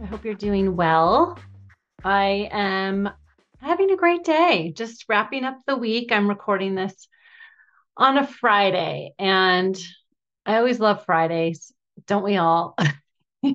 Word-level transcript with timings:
I 0.00 0.06
hope 0.06 0.24
you're 0.24 0.34
doing 0.34 0.76
well. 0.76 1.38
I 2.02 2.48
am 2.50 3.10
having 3.60 3.90
a 3.90 3.96
great 3.96 4.24
day, 4.24 4.72
just 4.74 5.04
wrapping 5.10 5.44
up 5.44 5.60
the 5.66 5.76
week. 5.76 6.10
I'm 6.10 6.26
recording 6.26 6.74
this 6.74 7.06
on 7.98 8.16
a 8.16 8.26
Friday, 8.26 9.12
and 9.18 9.78
I 10.46 10.56
always 10.56 10.80
love 10.80 11.04
Fridays, 11.04 11.70
don't 12.06 12.24
we 12.24 12.38
all? 12.38 12.76
but 13.42 13.52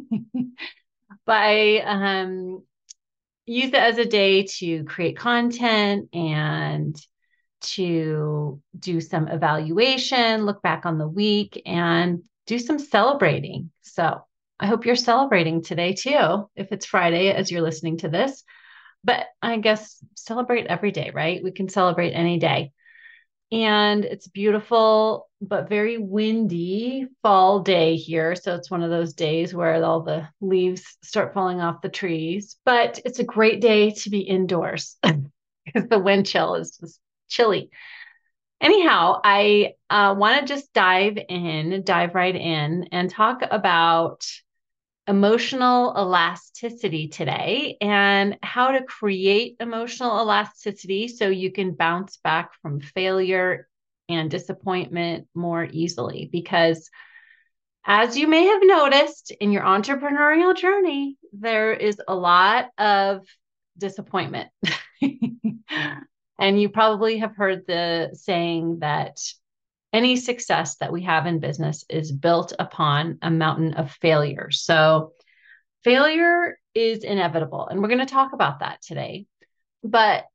I 1.28 1.80
um, 1.80 2.64
use 3.48 3.70
it 3.70 3.74
as 3.74 3.98
a 3.98 4.06
day 4.06 4.44
to 4.44 4.84
create 4.84 5.18
content 5.18 6.10
and 6.14 6.96
to 7.62 8.62
do 8.78 9.02
some 9.02 9.28
evaluation, 9.30 10.46
look 10.46 10.62
back 10.62 10.86
on 10.86 11.00
the 11.00 11.08
week, 11.08 11.60
and 11.66 12.24
do 12.46 12.60
some 12.60 12.78
celebrating. 12.78 13.72
So 13.82 14.22
I 14.60 14.68
hope 14.68 14.86
you're 14.86 14.96
celebrating 14.96 15.62
today 15.62 15.94
too, 15.94 16.50
if 16.56 16.72
it's 16.72 16.86
Friday 16.86 17.30
as 17.30 17.52
you're 17.52 17.62
listening 17.62 17.98
to 17.98 18.10
this. 18.10 18.44
But 19.04 19.26
I 19.42 19.58
guess 19.58 20.04
celebrate 20.16 20.68
every 20.68 20.92
day, 20.92 21.12
right? 21.14 21.44
We 21.44 21.52
can 21.52 21.70
celebrate 21.70 22.12
any 22.12 22.40
day. 22.40 22.72
And 23.52 24.04
it's 24.04 24.28
beautiful, 24.28 25.30
but 25.40 25.70
very 25.70 25.98
windy 25.98 27.06
fall 27.22 27.60
day 27.60 27.96
here. 27.96 28.36
So 28.36 28.56
it's 28.56 28.72
one 28.72 28.82
of 28.82 28.90
those 28.90 29.14
days 29.14 29.54
where 29.54 29.84
all 29.84 30.02
the 30.02 30.28
leaves 30.42 30.98
start 31.04 31.34
falling 31.34 31.62
off 31.62 31.82
the 31.82 31.90
trees. 31.90 32.58
But 32.66 33.00
it's 33.06 33.20
a 33.20 33.24
great 33.24 33.62
day 33.62 33.92
to 33.92 34.10
be 34.10 34.22
indoors 34.22 34.98
because 35.04 35.88
the 35.90 36.00
wind 36.00 36.26
chill 36.26 36.56
is 36.56 36.78
just 36.78 37.00
chilly. 37.30 37.70
Anyhow, 38.62 39.20
I 39.24 39.74
uh, 39.90 40.16
want 40.18 40.40
to 40.40 40.54
just 40.54 40.74
dive 40.74 41.20
in, 41.30 41.84
dive 41.84 42.16
right 42.16 42.36
in, 42.36 42.88
and 42.92 43.10
talk 43.10 43.42
about 43.50 44.26
emotional 45.08 45.94
elasticity 45.98 47.08
today 47.08 47.78
and 47.80 48.38
how 48.42 48.72
to 48.72 48.84
create 48.84 49.56
emotional 49.60 50.20
elasticity 50.20 51.08
so 51.08 51.30
you 51.30 51.52
can 51.52 51.74
bounce 51.76 52.18
back 52.18 52.52
from 52.62 52.80
failure 52.80 53.68
and 54.10 54.32
disappointment 54.32 55.28
more 55.36 55.68
easily. 55.72 56.30
Because 56.32 56.90
as 57.86 58.18
you 58.18 58.28
may 58.28 58.46
have 58.46 58.62
noticed 58.64 59.32
in 59.32 59.52
your 59.52 59.64
entrepreneurial 59.64 60.56
journey, 60.56 61.18
there 61.34 61.74
is 61.74 62.02
a 62.08 62.16
lot 62.16 62.70
of 62.80 63.28
disappointment. 63.78 64.50
and 66.40 66.60
you 66.60 66.70
probably 66.70 67.20
have 67.20 67.36
heard 67.36 67.68
the 67.68 68.10
saying 68.14 68.80
that 68.80 69.20
any 69.96 70.18
success 70.18 70.76
that 70.78 70.92
we 70.92 71.04
have 71.04 71.26
in 71.26 71.40
business 71.40 71.86
is 71.90 72.12
built 72.12 72.52
upon 72.60 73.18
a 73.22 73.32
mountain 73.32 73.76
of 73.76 73.92
failure. 74.02 74.52
So, 74.52 75.14
failure 75.86 76.60
is 76.74 77.06
inevitable. 77.06 77.68
And 77.68 77.82
we're 77.82 77.88
going 77.88 78.00
to 78.00 78.06
talk 78.06 78.34
about 78.34 78.60
that 78.60 78.82
today. 78.82 79.26
But 79.84 80.26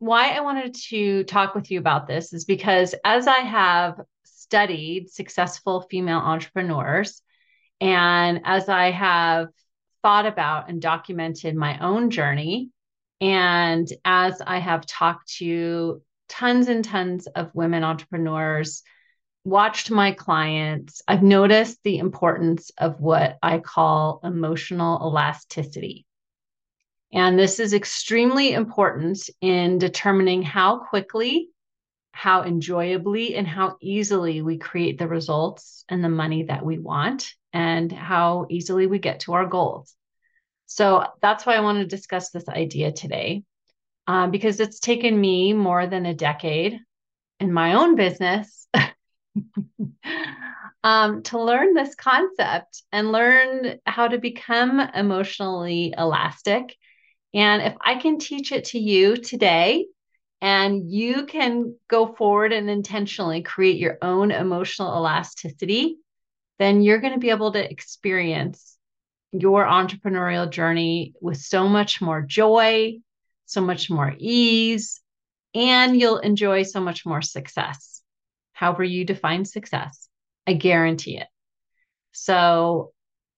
why 0.00 0.32
I 0.32 0.40
wanted 0.40 0.74
to 0.90 1.24
talk 1.24 1.54
with 1.54 1.70
you 1.70 1.78
about 1.78 2.06
this 2.06 2.34
is 2.34 2.44
because 2.44 2.94
as 3.06 3.26
I 3.26 3.38
have 3.38 4.00
studied 4.24 5.08
successful 5.08 5.86
female 5.90 6.18
entrepreneurs, 6.18 7.22
and 7.80 8.42
as 8.44 8.68
I 8.68 8.90
have 8.90 9.48
thought 10.02 10.26
about 10.26 10.68
and 10.68 10.82
documented 10.82 11.56
my 11.56 11.78
own 11.78 12.10
journey, 12.10 12.68
and 13.18 13.88
as 14.04 14.42
I 14.46 14.58
have 14.58 14.84
talked 14.84 15.36
to 15.36 16.02
tons 16.28 16.68
and 16.68 16.84
tons 16.84 17.26
of 17.26 17.54
women 17.54 17.84
entrepreneurs, 17.84 18.82
watched 19.44 19.90
my 19.90 20.12
clients, 20.12 21.02
I've 21.06 21.22
noticed 21.22 21.78
the 21.84 21.98
importance 21.98 22.70
of 22.78 23.00
what 23.00 23.36
I 23.42 23.58
call 23.58 24.20
emotional 24.24 24.98
elasticity. 25.02 26.06
And 27.12 27.38
this 27.38 27.60
is 27.60 27.74
extremely 27.74 28.52
important 28.52 29.30
in 29.40 29.78
determining 29.78 30.42
how 30.42 30.78
quickly, 30.78 31.50
how 32.12 32.42
enjoyably, 32.42 33.36
and 33.36 33.46
how 33.46 33.76
easily 33.80 34.42
we 34.42 34.58
create 34.58 34.98
the 34.98 35.08
results 35.08 35.84
and 35.88 36.02
the 36.02 36.08
money 36.08 36.44
that 36.44 36.64
we 36.64 36.78
want, 36.78 37.32
and 37.52 37.92
how 37.92 38.46
easily 38.50 38.86
we 38.86 38.98
get 38.98 39.20
to 39.20 39.34
our 39.34 39.46
goals. 39.46 39.94
So 40.66 41.06
that's 41.20 41.44
why 41.44 41.54
I 41.54 41.60
want 41.60 41.78
to 41.78 41.96
discuss 41.96 42.30
this 42.30 42.48
idea 42.48 42.90
today 42.90 43.44
um, 44.06 44.30
because 44.30 44.60
it's 44.60 44.80
taken 44.80 45.18
me 45.18 45.52
more 45.52 45.86
than 45.86 46.06
a 46.06 46.14
decade 46.14 46.78
in 47.40 47.52
my 47.52 47.74
own 47.74 47.96
business 47.96 48.66
um, 50.84 51.22
to 51.22 51.42
learn 51.42 51.74
this 51.74 51.94
concept 51.94 52.82
and 52.92 53.12
learn 53.12 53.78
how 53.86 54.08
to 54.08 54.18
become 54.18 54.80
emotionally 54.80 55.94
elastic. 55.96 56.76
And 57.32 57.62
if 57.62 57.74
I 57.80 57.96
can 57.96 58.18
teach 58.18 58.52
it 58.52 58.66
to 58.66 58.78
you 58.78 59.16
today, 59.16 59.86
and 60.44 60.92
you 60.92 61.24
can 61.24 61.74
go 61.88 62.14
forward 62.14 62.52
and 62.52 62.68
intentionally 62.68 63.40
create 63.40 63.78
your 63.78 63.96
own 64.02 64.30
emotional 64.30 64.94
elasticity, 64.94 65.96
then 66.58 66.82
you're 66.82 67.00
going 67.00 67.14
to 67.14 67.18
be 67.18 67.30
able 67.30 67.52
to 67.52 67.70
experience 67.70 68.76
your 69.32 69.64
entrepreneurial 69.64 70.48
journey 70.48 71.14
with 71.22 71.38
so 71.38 71.66
much 71.66 72.02
more 72.02 72.20
joy, 72.20 72.98
so 73.54 73.62
much 73.62 73.88
more 73.88 74.14
ease, 74.18 75.00
and 75.54 75.98
you'll 75.98 76.18
enjoy 76.18 76.64
so 76.64 76.80
much 76.80 77.06
more 77.06 77.22
success. 77.22 78.02
However, 78.52 78.84
you 78.84 79.04
define 79.04 79.46
success, 79.46 80.08
I 80.46 80.52
guarantee 80.52 81.18
it. 81.18 81.28
So, 82.12 82.92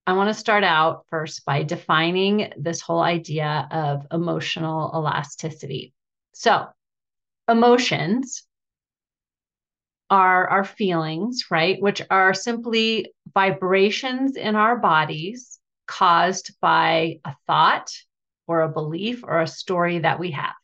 I 0.09 0.13
want 0.13 0.29
to 0.29 0.35
start 0.35 0.63
out 0.63 1.05
first 1.11 1.45
by 1.45 1.63
defining 1.65 2.53
this 2.57 2.81
whole 2.81 3.01
idea 3.01 3.69
of 3.71 4.07
emotional 4.13 4.93
elasticity. 4.95 5.95
So, 6.33 6.67
emotions 7.49 8.45
are 10.11 10.49
our 10.49 10.65
feelings, 10.65 11.47
right? 11.51 11.81
Which 11.81 12.03
are 12.09 12.35
simply 12.35 13.13
vibrations 13.35 14.37
in 14.37 14.55
our 14.55 14.77
bodies 14.77 15.59
caused 15.87 16.55
by 16.61 17.21
a 17.25 17.35
thought, 17.47 17.91
or 18.47 18.63
a 18.63 18.69
belief 18.69 19.23
or 19.25 19.41
a 19.41 19.47
story 19.47 20.01
that 20.01 20.19
we 20.19 20.33
have. 20.33 20.55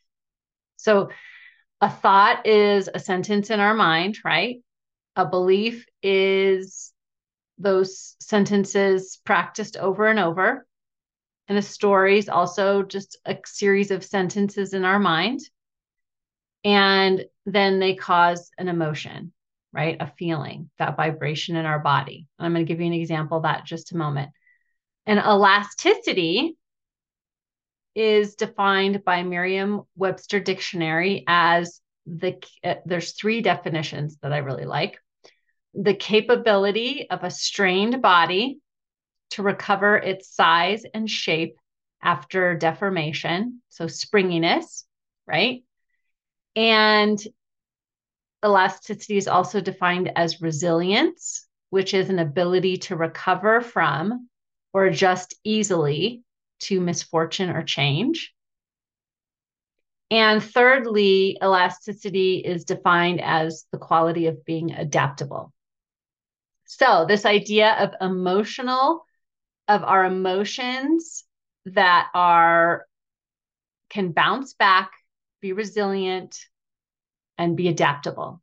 So, 0.77 1.09
a 1.81 1.89
thought 1.89 2.47
is 2.47 2.89
a 2.93 2.99
sentence 2.99 3.49
in 3.49 3.59
our 3.59 3.73
mind, 3.73 4.19
right? 4.23 4.61
A 5.15 5.25
belief 5.25 5.85
is 6.01 6.93
those 7.57 8.15
sentences 8.21 9.19
practiced 9.25 9.77
over 9.77 10.07
and 10.07 10.19
over. 10.19 10.65
And 11.47 11.57
a 11.57 11.61
story 11.61 12.17
is 12.17 12.29
also 12.29 12.83
just 12.83 13.17
a 13.25 13.37
series 13.45 13.91
of 13.91 14.03
sentences 14.03 14.73
in 14.73 14.85
our 14.85 14.99
mind. 14.99 15.41
And 16.63 17.25
then 17.45 17.79
they 17.79 17.95
cause 17.95 18.49
an 18.57 18.69
emotion, 18.69 19.33
right? 19.73 19.97
A 19.99 20.11
feeling, 20.17 20.69
that 20.79 20.95
vibration 20.95 21.57
in 21.57 21.65
our 21.65 21.79
body. 21.79 22.27
I'm 22.39 22.53
going 22.53 22.65
to 22.65 22.71
give 22.71 22.79
you 22.79 22.87
an 22.87 22.93
example 22.93 23.37
of 23.37 23.43
that 23.43 23.65
just 23.65 23.91
a 23.91 23.97
moment. 23.97 24.31
And 25.05 25.19
elasticity 25.19 26.55
is 27.95 28.35
defined 28.35 29.03
by 29.03 29.23
Merriam-Webster 29.23 30.39
dictionary 30.39 31.23
as 31.27 31.79
the 32.05 32.41
uh, 32.63 32.75
there's 32.85 33.13
three 33.13 33.41
definitions 33.41 34.17
that 34.21 34.33
I 34.33 34.39
really 34.39 34.65
like. 34.65 34.99
The 35.73 35.93
capability 35.93 37.09
of 37.09 37.23
a 37.23 37.31
strained 37.31 38.01
body 38.01 38.59
to 39.31 39.43
recover 39.43 39.97
its 39.97 40.33
size 40.33 40.83
and 40.93 41.09
shape 41.09 41.57
after 42.01 42.55
deformation, 42.55 43.61
so 43.69 43.87
springiness, 43.87 44.85
right? 45.25 45.63
And 46.55 47.19
elasticity 48.43 49.17
is 49.17 49.27
also 49.27 49.61
defined 49.61 50.11
as 50.15 50.41
resilience, 50.41 51.47
which 51.69 51.93
is 51.93 52.09
an 52.09 52.19
ability 52.19 52.77
to 52.77 52.95
recover 52.95 53.61
from 53.61 54.27
or 54.73 54.85
adjust 54.85 55.35
easily 55.43 56.23
to 56.63 56.79
misfortune 56.79 57.49
or 57.49 57.63
change. 57.63 58.33
And 60.11 60.43
thirdly, 60.43 61.37
elasticity 61.41 62.37
is 62.37 62.65
defined 62.65 63.19
as 63.21 63.65
the 63.71 63.79
quality 63.79 64.27
of 64.27 64.45
being 64.45 64.71
adaptable. 64.71 65.51
So, 66.65 67.05
this 67.07 67.25
idea 67.25 67.73
of 67.73 67.93
emotional 67.99 69.05
of 69.67 69.83
our 69.83 70.05
emotions 70.05 71.23
that 71.65 72.09
are 72.13 72.85
can 73.89 74.11
bounce 74.11 74.53
back, 74.53 74.91
be 75.41 75.53
resilient, 75.53 76.37
and 77.37 77.55
be 77.55 77.67
adaptable, 77.67 78.41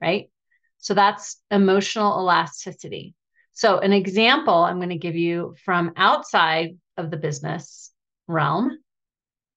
right? 0.00 0.30
So 0.78 0.94
that's 0.94 1.40
emotional 1.50 2.18
elasticity. 2.20 3.14
So, 3.52 3.78
an 3.78 3.92
example 3.92 4.54
I'm 4.54 4.78
going 4.78 4.88
to 4.90 4.96
give 4.96 5.16
you 5.16 5.54
from 5.64 5.92
outside 5.96 6.78
of 6.98 7.10
the 7.10 7.16
business 7.16 7.90
realm 8.26 8.78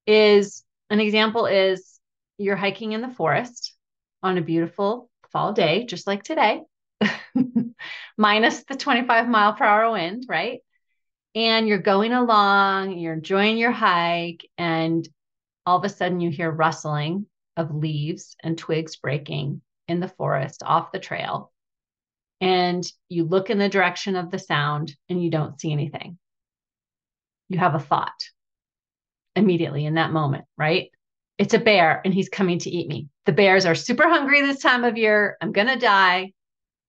is 0.08 0.64
an 0.90 1.00
example 1.00 1.46
is 1.46 2.00
you're 2.38 2.56
hiking 2.56 2.94
in 2.94 3.02
the 3.02 3.10
forest 3.10 3.74
on 4.24 4.38
a 4.38 4.42
beautiful 4.42 5.10
fall 5.32 5.54
day, 5.54 5.86
just 5.86 6.08
like 6.08 6.24
today, 6.24 6.62
minus 8.18 8.64
the 8.64 8.76
25 8.76 9.28
mile 9.28 9.54
per 9.54 9.66
hour 9.66 9.92
wind, 9.92 10.26
right? 10.28 10.60
And 11.34 11.68
you're 11.68 11.78
going 11.78 12.14
along, 12.14 12.98
you're 12.98 13.14
enjoying 13.14 13.58
your 13.58 13.72
hike, 13.72 14.48
and 14.58 15.08
all 15.66 15.78
of 15.78 15.86
a 15.86 15.90
sudden 15.90 16.20
you 16.20 16.30
hear 16.30 16.52
rustling 16.52 17.26
of 17.56 17.74
leaves 17.74 18.36
and 18.44 18.58
twigs 18.58 18.98
breaking 18.98 19.62
in 19.88 20.00
the 20.00 20.08
forest 20.08 20.64
off 20.66 20.92
the 20.92 21.00
trail. 21.00 21.52
And 22.42 22.84
you 23.08 23.24
look 23.24 23.50
in 23.50 23.60
the 23.60 23.70
direction 23.70 24.16
of 24.16 24.32
the 24.32 24.40
sound 24.40 24.96
and 25.10 25.24
you 25.24 25.30
don't 25.30 25.60
see 25.60 25.72
anything. 25.72 26.18
You 27.52 27.60
have 27.60 27.76
a 27.76 27.80
thought 27.80 28.30
immediately 29.36 29.86
in 29.86 29.96
that 29.96 30.14
moment, 30.14 30.46
right? 30.58 30.90
It's 31.38 31.54
a 31.54 31.60
bear 31.60 32.02
and 32.06 32.14
he's 32.14 32.30
coming 32.30 32.60
to 32.60 32.70
eat 32.70 32.88
me. 32.88 33.10
The 33.26 33.34
bears 33.34 33.66
are 33.66 33.76
super 33.76 34.08
hungry 34.08 34.40
this 34.40 34.62
time 34.62 34.86
of 34.86 34.98
year. 34.98 35.36
I'm 35.42 35.52
going 35.52 35.68
to 35.68 35.76
die, 35.76 36.32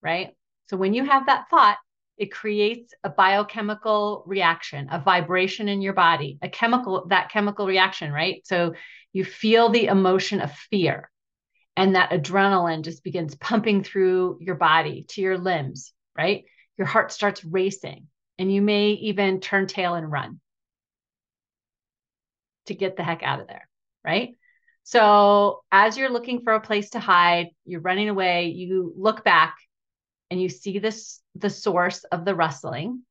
right? 0.03 0.37
So 0.69 0.76
when 0.76 0.94
you 0.94 1.05
have 1.05 1.26
that 1.26 1.47
thought, 1.50 1.79
it 2.17 2.31
creates 2.31 2.94
a 3.03 3.11
biochemical 3.11 4.23
reaction, 4.25 4.87
a 4.93 5.00
vibration 5.00 5.69
in 5.69 5.82
your 5.82 5.94
body, 5.94 6.38
a 6.43 6.49
chemical, 6.49 7.06
that 7.09 7.31
chemical 7.31 7.67
reaction, 7.67 8.12
right? 8.12 8.43
So 8.44 8.75
you 9.12 9.25
feel 9.25 9.69
the 9.69 9.87
emotion 9.87 10.41
of 10.41 10.53
fear 10.70 11.11
and 11.76 11.97
that 11.97 12.11
adrenaline 12.11 12.82
just 12.82 13.03
begins 13.03 13.35
pumping 13.35 13.82
through 13.82 14.38
your 14.41 14.55
body 14.55 15.06
to 15.09 15.23
your 15.23 15.38
limbs, 15.38 15.93
right? 16.17 16.44
Your 16.79 16.87
heart 16.87 17.11
starts 17.11 17.44
racing 17.44 18.06
and 18.38 18.55
you 18.55 18.62
may 18.62 18.91
even 18.91 19.41
turn 19.41 19.67
tail 19.67 19.94
and 19.94 20.09
run 20.09 20.38
to 22.67 22.75
get 22.75 22.97
the 22.97 23.03
heck 23.03 23.23
out 23.23 23.41
of 23.41 23.49
there, 23.49 23.69
right? 24.05 24.37
So, 24.85 25.62
as 25.70 25.97
you're 25.97 26.11
looking 26.11 26.43
for 26.43 26.55
a 26.55 26.61
place 26.61 26.91
to 26.91 27.00
hide, 27.00 27.49
you're 27.64 27.81
running 27.81 28.09
away, 28.09 28.49
you 28.49 28.93
look 28.97 29.25
back 29.25 29.56
and 30.31 30.41
you 30.41 30.49
see 30.49 30.79
this 30.79 31.20
the 31.35 31.50
source 31.50 32.05
of 32.05 32.25
the 32.25 32.35
rustling 32.35 33.03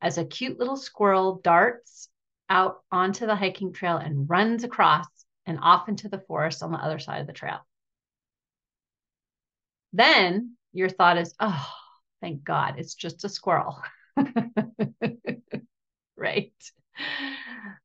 as 0.00 0.18
a 0.18 0.24
cute 0.24 0.58
little 0.58 0.76
squirrel 0.76 1.40
darts 1.42 2.08
out 2.48 2.82
onto 2.90 3.26
the 3.26 3.36
hiking 3.36 3.72
trail 3.72 3.96
and 3.96 4.28
runs 4.28 4.64
across 4.64 5.06
and 5.46 5.58
off 5.62 5.88
into 5.88 6.08
the 6.08 6.20
forest 6.20 6.62
on 6.62 6.72
the 6.72 6.78
other 6.78 6.98
side 6.98 7.20
of 7.20 7.26
the 7.26 7.32
trail. 7.32 7.58
Then 9.92 10.56
your 10.72 10.88
thought 10.88 11.18
is, 11.18 11.34
oh, 11.40 11.68
thank 12.20 12.44
God, 12.44 12.74
it's 12.78 12.94
just 12.94 13.24
a 13.24 13.28
squirrel. 13.28 13.80
right. 16.16 16.52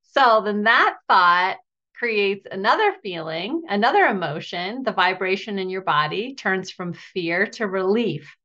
So 0.03 0.41
then 0.45 0.63
that 0.63 0.95
thought 1.09 1.57
creates 1.97 2.45
another 2.49 2.93
feeling, 3.03 3.63
another 3.67 4.05
emotion. 4.05 4.83
The 4.83 4.91
vibration 4.91 5.59
in 5.59 5.69
your 5.69 5.81
body 5.81 6.35
turns 6.35 6.71
from 6.71 6.93
fear 6.93 7.47
to 7.47 7.67
relief 7.67 8.35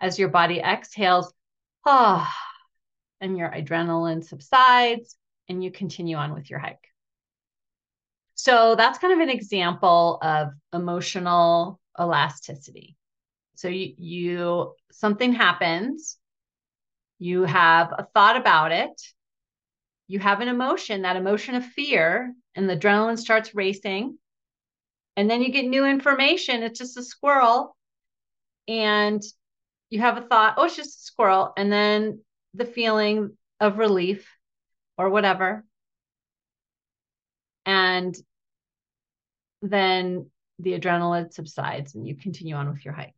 as 0.00 0.18
your 0.18 0.28
body 0.28 0.60
exhales, 0.60 1.32
ah, 1.86 2.30
oh, 2.30 2.54
and 3.20 3.36
your 3.36 3.50
adrenaline 3.50 4.24
subsides 4.24 5.16
and 5.48 5.62
you 5.62 5.70
continue 5.70 6.16
on 6.16 6.34
with 6.34 6.50
your 6.50 6.58
hike. 6.58 6.88
So 8.34 8.76
that's 8.76 8.98
kind 8.98 9.12
of 9.12 9.20
an 9.20 9.30
example 9.30 10.18
of 10.22 10.50
emotional 10.72 11.80
elasticity. 11.98 12.96
So 13.56 13.68
you, 13.68 13.94
you 13.98 14.74
something 14.92 15.32
happens, 15.32 16.16
you 17.18 17.42
have 17.42 17.92
a 17.92 18.06
thought 18.14 18.36
about 18.36 18.70
it, 18.70 19.00
you 20.08 20.18
have 20.18 20.40
an 20.40 20.48
emotion, 20.48 21.02
that 21.02 21.16
emotion 21.16 21.54
of 21.54 21.64
fear, 21.64 22.34
and 22.54 22.68
the 22.68 22.76
adrenaline 22.76 23.18
starts 23.18 23.54
racing. 23.54 24.18
And 25.16 25.30
then 25.30 25.42
you 25.42 25.52
get 25.52 25.66
new 25.66 25.84
information. 25.84 26.62
It's 26.62 26.78
just 26.78 26.96
a 26.96 27.02
squirrel. 27.02 27.76
And 28.66 29.22
you 29.90 30.00
have 30.00 30.16
a 30.16 30.22
thought, 30.22 30.54
oh, 30.56 30.64
it's 30.64 30.76
just 30.76 30.98
a 30.98 31.02
squirrel. 31.02 31.52
And 31.56 31.70
then 31.70 32.20
the 32.54 32.64
feeling 32.64 33.36
of 33.60 33.78
relief 33.78 34.26
or 34.96 35.10
whatever. 35.10 35.64
And 37.66 38.16
then 39.60 40.30
the 40.58 40.78
adrenaline 40.78 41.32
subsides 41.32 41.94
and 41.94 42.06
you 42.06 42.14
continue 42.14 42.54
on 42.54 42.70
with 42.70 42.84
your 42.84 42.94
hike. 42.94 43.14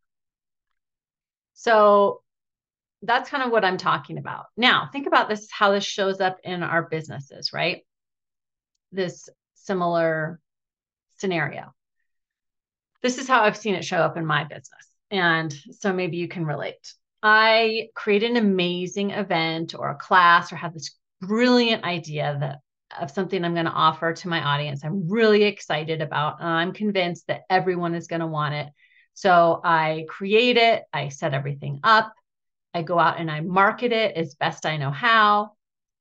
So 1.54 2.22
that's 3.02 3.30
kind 3.30 3.42
of 3.42 3.50
what 3.50 3.64
I'm 3.64 3.78
talking 3.78 4.18
about. 4.18 4.46
Now, 4.56 4.88
think 4.92 5.06
about 5.06 5.28
this 5.28 5.48
how 5.50 5.72
this 5.72 5.84
shows 5.84 6.20
up 6.20 6.38
in 6.44 6.62
our 6.62 6.82
businesses, 6.82 7.52
right? 7.52 7.82
This 8.92 9.28
similar 9.54 10.40
scenario. 11.18 11.74
This 13.02 13.18
is 13.18 13.28
how 13.28 13.42
I've 13.42 13.56
seen 13.56 13.74
it 13.74 13.84
show 13.84 13.98
up 13.98 14.16
in 14.16 14.26
my 14.26 14.44
business. 14.44 14.88
And 15.10 15.54
so 15.72 15.92
maybe 15.92 16.18
you 16.18 16.28
can 16.28 16.44
relate. 16.44 16.94
I 17.22 17.88
create 17.94 18.22
an 18.22 18.36
amazing 18.36 19.10
event 19.10 19.74
or 19.74 19.90
a 19.90 19.96
class 19.96 20.52
or 20.52 20.56
have 20.56 20.74
this 20.74 20.96
brilliant 21.20 21.84
idea 21.84 22.36
that 22.40 22.58
of 22.98 23.10
something 23.10 23.44
I'm 23.44 23.54
going 23.54 23.66
to 23.66 23.72
offer 23.72 24.12
to 24.12 24.28
my 24.28 24.42
audience. 24.42 24.84
I'm 24.84 25.08
really 25.08 25.44
excited 25.44 26.00
about. 26.02 26.42
I'm 26.42 26.72
convinced 26.72 27.26
that 27.28 27.42
everyone 27.48 27.94
is 27.94 28.08
going 28.08 28.20
to 28.20 28.26
want 28.26 28.54
it. 28.54 28.68
So 29.14 29.60
I 29.62 30.06
create 30.08 30.56
it, 30.56 30.82
I 30.92 31.08
set 31.08 31.34
everything 31.34 31.80
up, 31.84 32.12
I 32.74 32.82
go 32.82 32.98
out 32.98 33.18
and 33.18 33.30
I 33.30 33.40
market 33.40 33.92
it 33.92 34.16
as 34.16 34.34
best 34.34 34.66
I 34.66 34.76
know 34.76 34.90
how. 34.90 35.52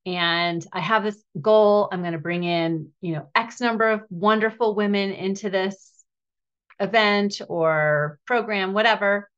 And 0.05 0.65
I 0.71 0.79
have 0.79 1.03
this 1.03 1.21
goal. 1.39 1.89
I'm 1.91 2.01
going 2.01 2.13
to 2.13 2.19
bring 2.19 2.43
in, 2.43 2.89
you 3.01 3.13
know, 3.13 3.29
X 3.35 3.59
number 3.59 3.89
of 3.89 4.01
wonderful 4.09 4.75
women 4.75 5.11
into 5.11 5.49
this 5.49 5.91
event 6.79 7.41
or 7.47 8.19
program, 8.25 8.73
whatever. 8.73 9.29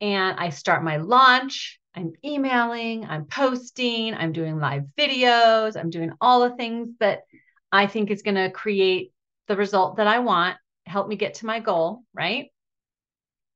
And 0.00 0.38
I 0.38 0.50
start 0.50 0.84
my 0.84 0.96
launch 0.98 1.80
I'm 1.94 2.12
emailing, 2.24 3.04
I'm 3.04 3.26
posting, 3.26 4.14
I'm 4.14 4.32
doing 4.32 4.58
live 4.58 4.84
videos, 4.98 5.76
I'm 5.76 5.90
doing 5.90 6.12
all 6.20 6.40
the 6.40 6.56
things 6.56 6.88
that 7.00 7.22
I 7.70 7.86
think 7.86 8.10
is 8.10 8.22
going 8.22 8.36
to 8.36 8.50
create 8.50 9.12
the 9.48 9.56
result 9.56 9.96
that 9.96 10.06
I 10.06 10.20
want, 10.20 10.56
help 10.86 11.08
me 11.08 11.16
get 11.16 11.34
to 11.34 11.46
my 11.46 11.60
goal, 11.60 12.02
right? 12.14 12.46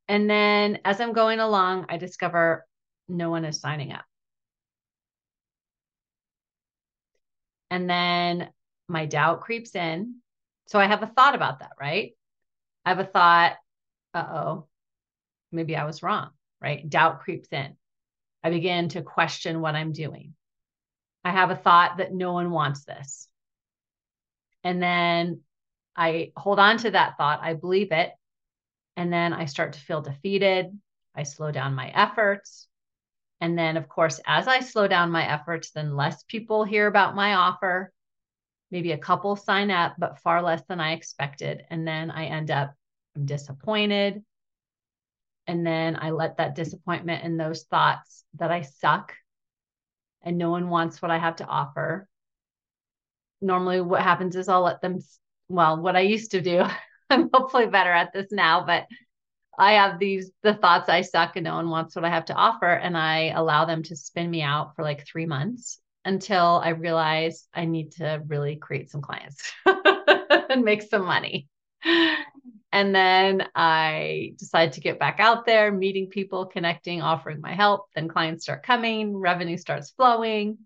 And 0.08 0.30
then 0.30 0.78
as 0.84 1.00
I'm 1.00 1.12
going 1.12 1.40
along, 1.40 1.86
I 1.88 1.96
discover 1.96 2.66
no 3.08 3.30
one 3.30 3.44
is 3.44 3.60
signing 3.60 3.92
up. 3.92 4.04
And 7.70 7.90
then 7.90 8.50
my 8.88 9.06
doubt 9.06 9.40
creeps 9.40 9.74
in. 9.74 10.16
So 10.66 10.78
I 10.78 10.86
have 10.86 11.02
a 11.02 11.06
thought 11.06 11.34
about 11.34 11.60
that, 11.60 11.72
right? 11.80 12.12
I 12.84 12.90
have 12.90 12.98
a 13.00 13.04
thought, 13.04 13.56
uh 14.14 14.26
oh, 14.28 14.66
maybe 15.50 15.76
I 15.76 15.84
was 15.84 16.02
wrong, 16.02 16.30
right? 16.60 16.88
Doubt 16.88 17.20
creeps 17.20 17.48
in. 17.50 17.76
I 18.44 18.50
begin 18.50 18.88
to 18.90 19.02
question 19.02 19.60
what 19.60 19.74
I'm 19.74 19.92
doing. 19.92 20.34
I 21.24 21.32
have 21.32 21.50
a 21.50 21.56
thought 21.56 21.96
that 21.96 22.14
no 22.14 22.32
one 22.32 22.52
wants 22.52 22.84
this. 22.84 23.28
And 24.62 24.80
then 24.80 25.40
I 25.96 26.32
hold 26.36 26.60
on 26.60 26.78
to 26.78 26.92
that 26.92 27.16
thought, 27.16 27.40
I 27.42 27.54
believe 27.54 27.90
it. 27.90 28.12
And 28.96 29.12
then 29.12 29.32
I 29.32 29.44
start 29.44 29.74
to 29.74 29.80
feel 29.80 30.00
defeated. 30.00 30.76
I 31.14 31.22
slow 31.22 31.52
down 31.52 31.74
my 31.74 31.88
efforts. 31.88 32.68
And 33.40 33.58
then, 33.58 33.76
of 33.76 33.88
course, 33.88 34.20
as 34.26 34.48
I 34.48 34.60
slow 34.60 34.88
down 34.88 35.10
my 35.10 35.26
efforts, 35.30 35.70
then 35.70 35.94
less 35.96 36.24
people 36.24 36.64
hear 36.64 36.86
about 36.86 37.14
my 37.14 37.34
offer. 37.34 37.92
Maybe 38.70 38.92
a 38.92 38.98
couple 38.98 39.36
sign 39.36 39.70
up, 39.70 39.94
but 39.98 40.18
far 40.20 40.42
less 40.42 40.62
than 40.68 40.80
I 40.80 40.92
expected. 40.92 41.64
And 41.70 41.86
then 41.86 42.10
I 42.10 42.26
end 42.26 42.50
up 42.50 42.74
I'm 43.16 43.24
disappointed. 43.24 44.22
And 45.46 45.66
then 45.66 45.96
I 45.96 46.10
let 46.10 46.36
that 46.36 46.54
disappointment 46.54 47.24
and 47.24 47.38
those 47.38 47.62
thoughts 47.64 48.24
that 48.34 48.50
I 48.50 48.62
suck 48.62 49.14
and 50.22 50.36
no 50.38 50.50
one 50.50 50.68
wants 50.68 51.00
what 51.00 51.10
I 51.10 51.18
have 51.18 51.36
to 51.36 51.46
offer. 51.46 52.08
Normally, 53.40 53.80
what 53.80 54.02
happens 54.02 54.34
is 54.34 54.48
I'll 54.48 54.62
let 54.62 54.80
them, 54.80 54.98
well, 55.48 55.80
what 55.80 55.96
I 55.96 56.00
used 56.00 56.32
to 56.32 56.40
do, 56.40 56.64
I'm 57.10 57.30
hopefully 57.32 57.66
better 57.66 57.92
at 57.92 58.12
this 58.12 58.32
now, 58.32 58.64
but 58.64 58.86
I 59.58 59.72
have 59.72 59.98
these, 59.98 60.30
the 60.42 60.54
thoughts 60.54 60.88
I 60.88 61.00
suck 61.00 61.36
and 61.36 61.44
no 61.44 61.54
one 61.54 61.70
wants 61.70 61.96
what 61.96 62.04
I 62.04 62.10
have 62.10 62.26
to 62.26 62.34
offer. 62.34 62.70
And 62.70 62.96
I 62.96 63.28
allow 63.28 63.64
them 63.64 63.82
to 63.84 63.96
spin 63.96 64.30
me 64.30 64.42
out 64.42 64.76
for 64.76 64.82
like 64.82 65.06
three 65.06 65.26
months 65.26 65.80
until 66.04 66.60
I 66.62 66.70
realize 66.70 67.48
I 67.54 67.64
need 67.64 67.92
to 67.92 68.22
really 68.26 68.56
create 68.56 68.90
some 68.90 69.02
clients 69.02 69.52
and 69.66 70.64
make 70.64 70.82
some 70.82 71.04
money. 71.04 71.48
And 72.72 72.94
then 72.94 73.48
I 73.54 74.34
decide 74.38 74.74
to 74.74 74.80
get 74.80 74.98
back 74.98 75.18
out 75.18 75.46
there, 75.46 75.72
meeting 75.72 76.08
people, 76.08 76.46
connecting, 76.46 77.00
offering 77.00 77.40
my 77.40 77.54
help. 77.54 77.86
Then 77.94 78.08
clients 78.08 78.44
start 78.44 78.62
coming, 78.62 79.16
revenue 79.16 79.56
starts 79.56 79.92
flowing. 79.92 80.58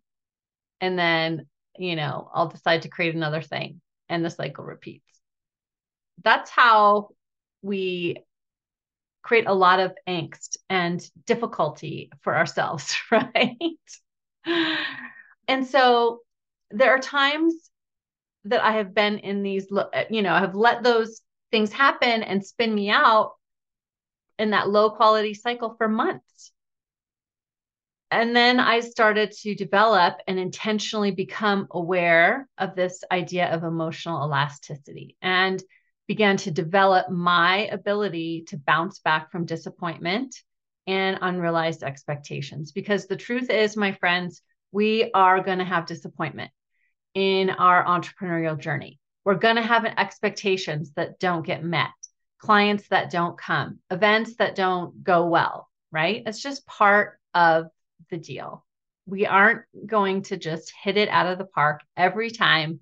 And 0.80 0.98
then, 0.98 1.46
you 1.78 1.94
know, 1.94 2.28
I'll 2.34 2.48
decide 2.48 2.82
to 2.82 2.88
create 2.88 3.14
another 3.14 3.42
thing 3.42 3.80
and 4.08 4.24
the 4.24 4.30
cycle 4.30 4.64
repeats. 4.64 5.19
That's 6.22 6.50
how 6.50 7.10
we 7.62 8.24
create 9.22 9.46
a 9.46 9.54
lot 9.54 9.80
of 9.80 9.94
angst 10.08 10.56
and 10.68 11.08
difficulty 11.26 12.10
for 12.22 12.36
ourselves, 12.36 12.96
right? 13.10 13.56
and 15.48 15.66
so 15.66 16.20
there 16.70 16.94
are 16.94 16.98
times 16.98 17.54
that 18.44 18.62
I 18.62 18.72
have 18.72 18.94
been 18.94 19.18
in 19.18 19.42
these, 19.42 19.66
eh, 19.92 20.04
you 20.10 20.22
know, 20.22 20.32
I 20.32 20.40
have 20.40 20.54
let 20.54 20.82
those 20.82 21.20
things 21.50 21.72
happen 21.72 22.22
and 22.22 22.44
spin 22.44 22.74
me 22.74 22.90
out 22.90 23.32
in 24.38 24.50
that 24.50 24.70
low 24.70 24.90
quality 24.90 25.34
cycle 25.34 25.74
for 25.76 25.88
months. 25.88 26.52
And 28.10 28.34
then 28.34 28.58
I 28.58 28.80
started 28.80 29.30
to 29.42 29.54
develop 29.54 30.16
and 30.26 30.38
intentionally 30.38 31.12
become 31.12 31.68
aware 31.70 32.48
of 32.58 32.74
this 32.74 33.04
idea 33.12 33.54
of 33.54 33.62
emotional 33.62 34.24
elasticity 34.24 35.16
and 35.22 35.62
began 36.10 36.36
to 36.36 36.50
develop 36.50 37.08
my 37.08 37.68
ability 37.70 38.42
to 38.48 38.56
bounce 38.56 38.98
back 38.98 39.30
from 39.30 39.46
disappointment 39.46 40.34
and 40.88 41.16
unrealized 41.22 41.84
expectations. 41.84 42.72
Because 42.72 43.06
the 43.06 43.14
truth 43.14 43.48
is, 43.48 43.76
my 43.76 43.92
friends, 43.92 44.42
we 44.72 45.12
are 45.14 45.40
going 45.40 45.58
to 45.58 45.64
have 45.64 45.86
disappointment 45.86 46.50
in 47.14 47.48
our 47.48 47.84
entrepreneurial 47.84 48.58
journey. 48.58 48.98
We're 49.24 49.36
going 49.36 49.54
to 49.54 49.62
have 49.62 49.84
expectations 49.84 50.90
that 50.96 51.20
don't 51.20 51.46
get 51.46 51.62
met, 51.62 51.90
clients 52.40 52.88
that 52.88 53.12
don't 53.12 53.38
come, 53.38 53.78
events 53.88 54.34
that 54.38 54.56
don't 54.56 55.04
go 55.04 55.26
well, 55.26 55.68
right? 55.92 56.24
It's 56.26 56.42
just 56.42 56.66
part 56.66 57.20
of 57.34 57.66
the 58.10 58.18
deal. 58.18 58.66
We 59.06 59.26
aren't 59.26 59.62
going 59.86 60.22
to 60.22 60.36
just 60.36 60.72
hit 60.82 60.96
it 60.96 61.08
out 61.08 61.28
of 61.28 61.38
the 61.38 61.44
park 61.44 61.82
every 61.96 62.32
time. 62.32 62.80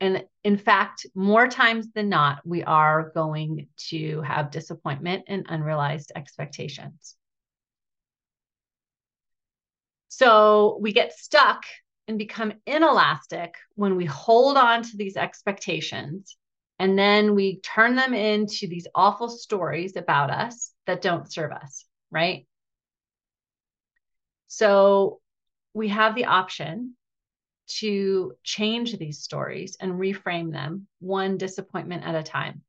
And 0.00 0.24
in 0.44 0.56
fact, 0.56 1.06
more 1.14 1.46
times 1.46 1.88
than 1.94 2.08
not, 2.08 2.40
we 2.46 2.64
are 2.64 3.10
going 3.14 3.68
to 3.88 4.22
have 4.22 4.50
disappointment 4.50 5.24
and 5.28 5.44
unrealized 5.48 6.12
expectations. 6.16 7.16
So 10.08 10.78
we 10.80 10.92
get 10.92 11.12
stuck 11.12 11.64
and 12.08 12.18
become 12.18 12.54
inelastic 12.66 13.54
when 13.74 13.96
we 13.96 14.06
hold 14.06 14.56
on 14.56 14.82
to 14.82 14.96
these 14.96 15.16
expectations 15.16 16.36
and 16.80 16.98
then 16.98 17.34
we 17.34 17.60
turn 17.60 17.94
them 17.94 18.14
into 18.14 18.66
these 18.66 18.86
awful 18.94 19.28
stories 19.28 19.96
about 19.96 20.30
us 20.30 20.72
that 20.86 21.02
don't 21.02 21.30
serve 21.30 21.52
us, 21.52 21.84
right? 22.10 22.46
So 24.46 25.20
we 25.74 25.88
have 25.88 26.14
the 26.14 26.24
option 26.24 26.96
to 27.78 28.34
change 28.42 28.96
these 28.96 29.20
stories 29.20 29.76
and 29.80 29.92
reframe 29.92 30.52
them 30.52 30.86
one 31.00 31.36
disappointment 31.36 32.04
at 32.04 32.14
a 32.14 32.22
time. 32.22 32.62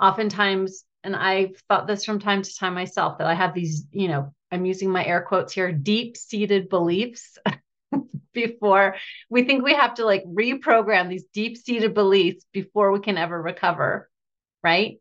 Oftentimes, 0.00 0.84
and 1.04 1.14
I've 1.14 1.56
thought 1.68 1.86
this 1.86 2.04
from 2.04 2.20
time 2.20 2.42
to 2.42 2.56
time 2.56 2.74
myself, 2.74 3.18
that 3.18 3.26
I 3.26 3.34
have 3.34 3.54
these, 3.54 3.86
you 3.90 4.08
know, 4.08 4.34
I'm 4.50 4.64
using 4.64 4.90
my 4.90 5.04
air 5.04 5.22
quotes 5.22 5.52
here, 5.52 5.72
deep 5.72 6.16
seated 6.16 6.68
beliefs 6.68 7.38
before 8.32 8.96
we 9.28 9.44
think 9.44 9.62
we 9.62 9.74
have 9.74 9.94
to 9.94 10.04
like 10.04 10.24
reprogram 10.24 11.08
these 11.08 11.24
deep 11.32 11.56
seated 11.56 11.94
beliefs 11.94 12.44
before 12.52 12.92
we 12.92 13.00
can 13.00 13.18
ever 13.18 13.40
recover, 13.40 14.10
right? 14.62 14.98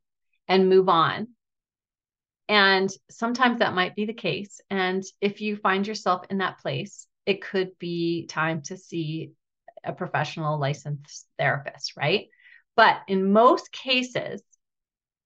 And 0.48 0.70
move 0.70 0.90
on. 0.90 1.30
And 2.48 2.90
sometimes 3.12 3.60
that 3.60 3.76
might 3.76 3.96
be 3.96 4.06
the 4.06 4.14
case. 4.14 4.60
And 4.72 5.04
if 5.22 5.40
you 5.40 5.56
find 5.56 5.86
yourself 5.86 6.26
in 6.32 6.40
that 6.40 6.60
place, 6.60 7.06
it 7.30 7.44
could 7.44 7.78
be 7.78 8.26
time 8.26 8.64
to 8.64 8.76
see 8.76 9.34
a 9.84 9.94
professional 9.94 10.60
licensed 10.60 11.28
therapist, 11.38 11.96
right? 11.96 12.26
But 12.76 13.02
in 13.08 13.32
most 13.32 13.72
cases, 13.72 14.42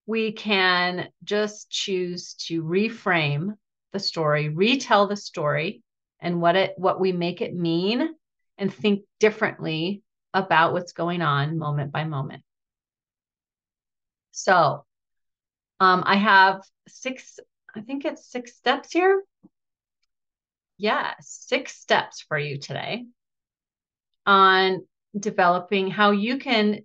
we 0.06 0.34
can 0.34 1.08
just 1.24 1.70
choose 1.70 2.34
to 2.48 2.62
reframe 2.62 3.54
the 3.94 4.00
story, 4.00 4.50
retell 4.50 5.08
the 5.08 5.16
story, 5.16 5.82
and 6.20 6.42
what 6.42 6.58
it 6.58 6.74
what 6.76 7.00
we 7.00 7.14
make 7.14 7.40
it 7.40 7.56
mean 7.56 8.10
and 8.58 8.74
think 8.74 9.04
differently 9.22 10.02
about 10.34 10.74
what's 10.74 10.92
going 10.92 11.22
on 11.22 11.58
moment 11.58 11.94
by 11.94 12.04
moment. 12.04 12.44
So 14.32 14.84
um, 15.80 16.04
I 16.06 16.18
have 16.18 16.64
six, 16.90 17.40
I 17.74 17.80
think 17.80 18.04
it's 18.04 18.30
six 18.30 18.58
steps 18.58 18.92
here. 18.92 19.24
Yeah, 20.84 21.14
six 21.22 21.80
steps 21.80 22.26
for 22.28 22.38
you 22.38 22.58
today 22.58 23.06
on 24.26 24.86
developing 25.18 25.90
how 25.90 26.12
you 26.12 26.38
can 26.40 26.82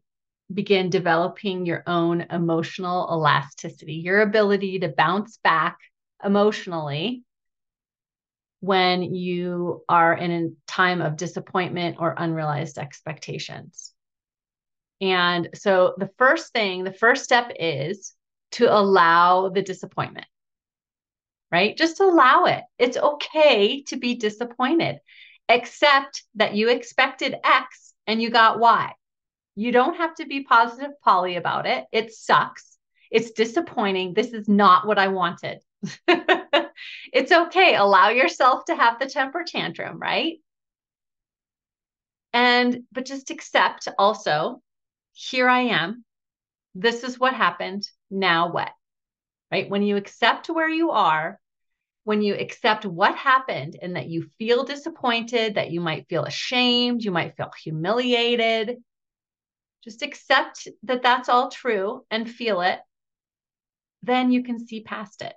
begin 0.55 0.89
developing 0.89 1.67
your 1.67 1.83
own 1.85 2.21
emotional 2.31 3.09
elasticity, 3.11 3.95
your 3.95 4.21
ability 4.21 4.79
to 4.79 4.89
bounce 4.89 5.39
back 5.39 5.79
emotionally 6.25 7.25
when 8.61 9.03
you 9.03 9.83
are 9.89 10.15
in 10.15 10.31
a 10.31 10.71
time 10.71 11.03
of 11.03 11.17
disappointment 11.17 11.97
or 11.99 12.15
unrealized 12.17 12.79
expectations. 12.79 13.93
And 15.01 15.49
so 15.57 15.95
the 15.99 16.11
first 16.19 16.53
thing, 16.53 16.85
the 16.85 16.93
first 16.93 17.25
step 17.25 17.51
is 17.59 18.15
to 18.53 18.73
allow 18.73 19.49
the 19.49 19.63
disappointment, 19.63 20.29
right? 21.51 21.77
Just 21.77 22.01
allow 22.01 22.45
it. 22.45 22.65
It's 22.79 22.97
okay 22.97 23.83
to 23.85 23.97
be 23.97 24.15
disappointed, 24.17 24.99
except 25.49 26.25
that 26.35 26.55
you 26.55 26.69
expected 26.69 27.37
X 27.45 27.95
and 28.07 28.21
you 28.21 28.31
got 28.31 28.59
Y. 28.59 28.93
You 29.55 29.73
don't 29.73 29.97
have 29.97 30.15
to 30.17 30.27
be 30.27 30.45
positive 30.45 30.93
Polly 31.03 31.37
about 31.37 31.67
it. 31.67 31.87
It 31.91 32.13
sucks. 32.13 32.79
It's 33.11 33.33
disappointing. 33.33 34.15
This 34.15 34.33
is 34.33 34.49
not 34.49 34.87
what 34.87 34.99
I 34.99 35.09
wanted. 35.09 35.61
it's 36.09 37.33
okay. 37.33 37.75
Allow 37.75 38.11
yourself 38.11 38.67
to 38.67 38.77
have 38.77 38.99
the 38.99 39.07
temper 39.07 39.45
tantrum, 39.47 39.99
right? 39.99 40.37
And, 42.33 42.85
but 42.93 43.07
just 43.07 43.31
accept 43.31 43.89
also, 43.99 44.63
here 45.13 45.49
I 45.49 45.61
am. 45.61 46.05
This 46.75 47.03
is 47.03 47.19
what 47.19 47.35
happened. 47.35 47.89
Now 48.11 48.53
what? 48.53 48.71
Right? 49.51 49.69
When 49.69 49.83
you 49.83 49.97
accept 49.97 50.49
where 50.49 50.69
you 50.69 50.91
are, 50.91 51.41
when 52.05 52.23
you 52.23 52.35
accept 52.35 52.85
what 52.85 53.15
happened 53.17 53.79
and 53.81 53.97
that 53.97 54.09
you 54.09 54.31
feel 54.39 54.65
disappointed, 54.65 55.55
that 55.55 55.71
you 55.71 55.81
might 55.81 56.09
feel 56.09 56.25
ashamed, 56.25 57.03
you 57.03 57.11
might 57.11 57.37
feel 57.37 57.51
humiliated, 57.63 58.79
just 59.85 60.03
accept 60.03 60.69
that 60.83 61.03
that's 61.03 61.29
all 61.29 61.51
true 61.51 62.05
and 62.11 62.29
feel 62.29 62.61
it. 62.61 62.81
Then 64.03 64.33
you 64.33 64.43
can 64.43 64.67
see 64.67 64.83
past 64.83 65.23
it. 65.23 65.35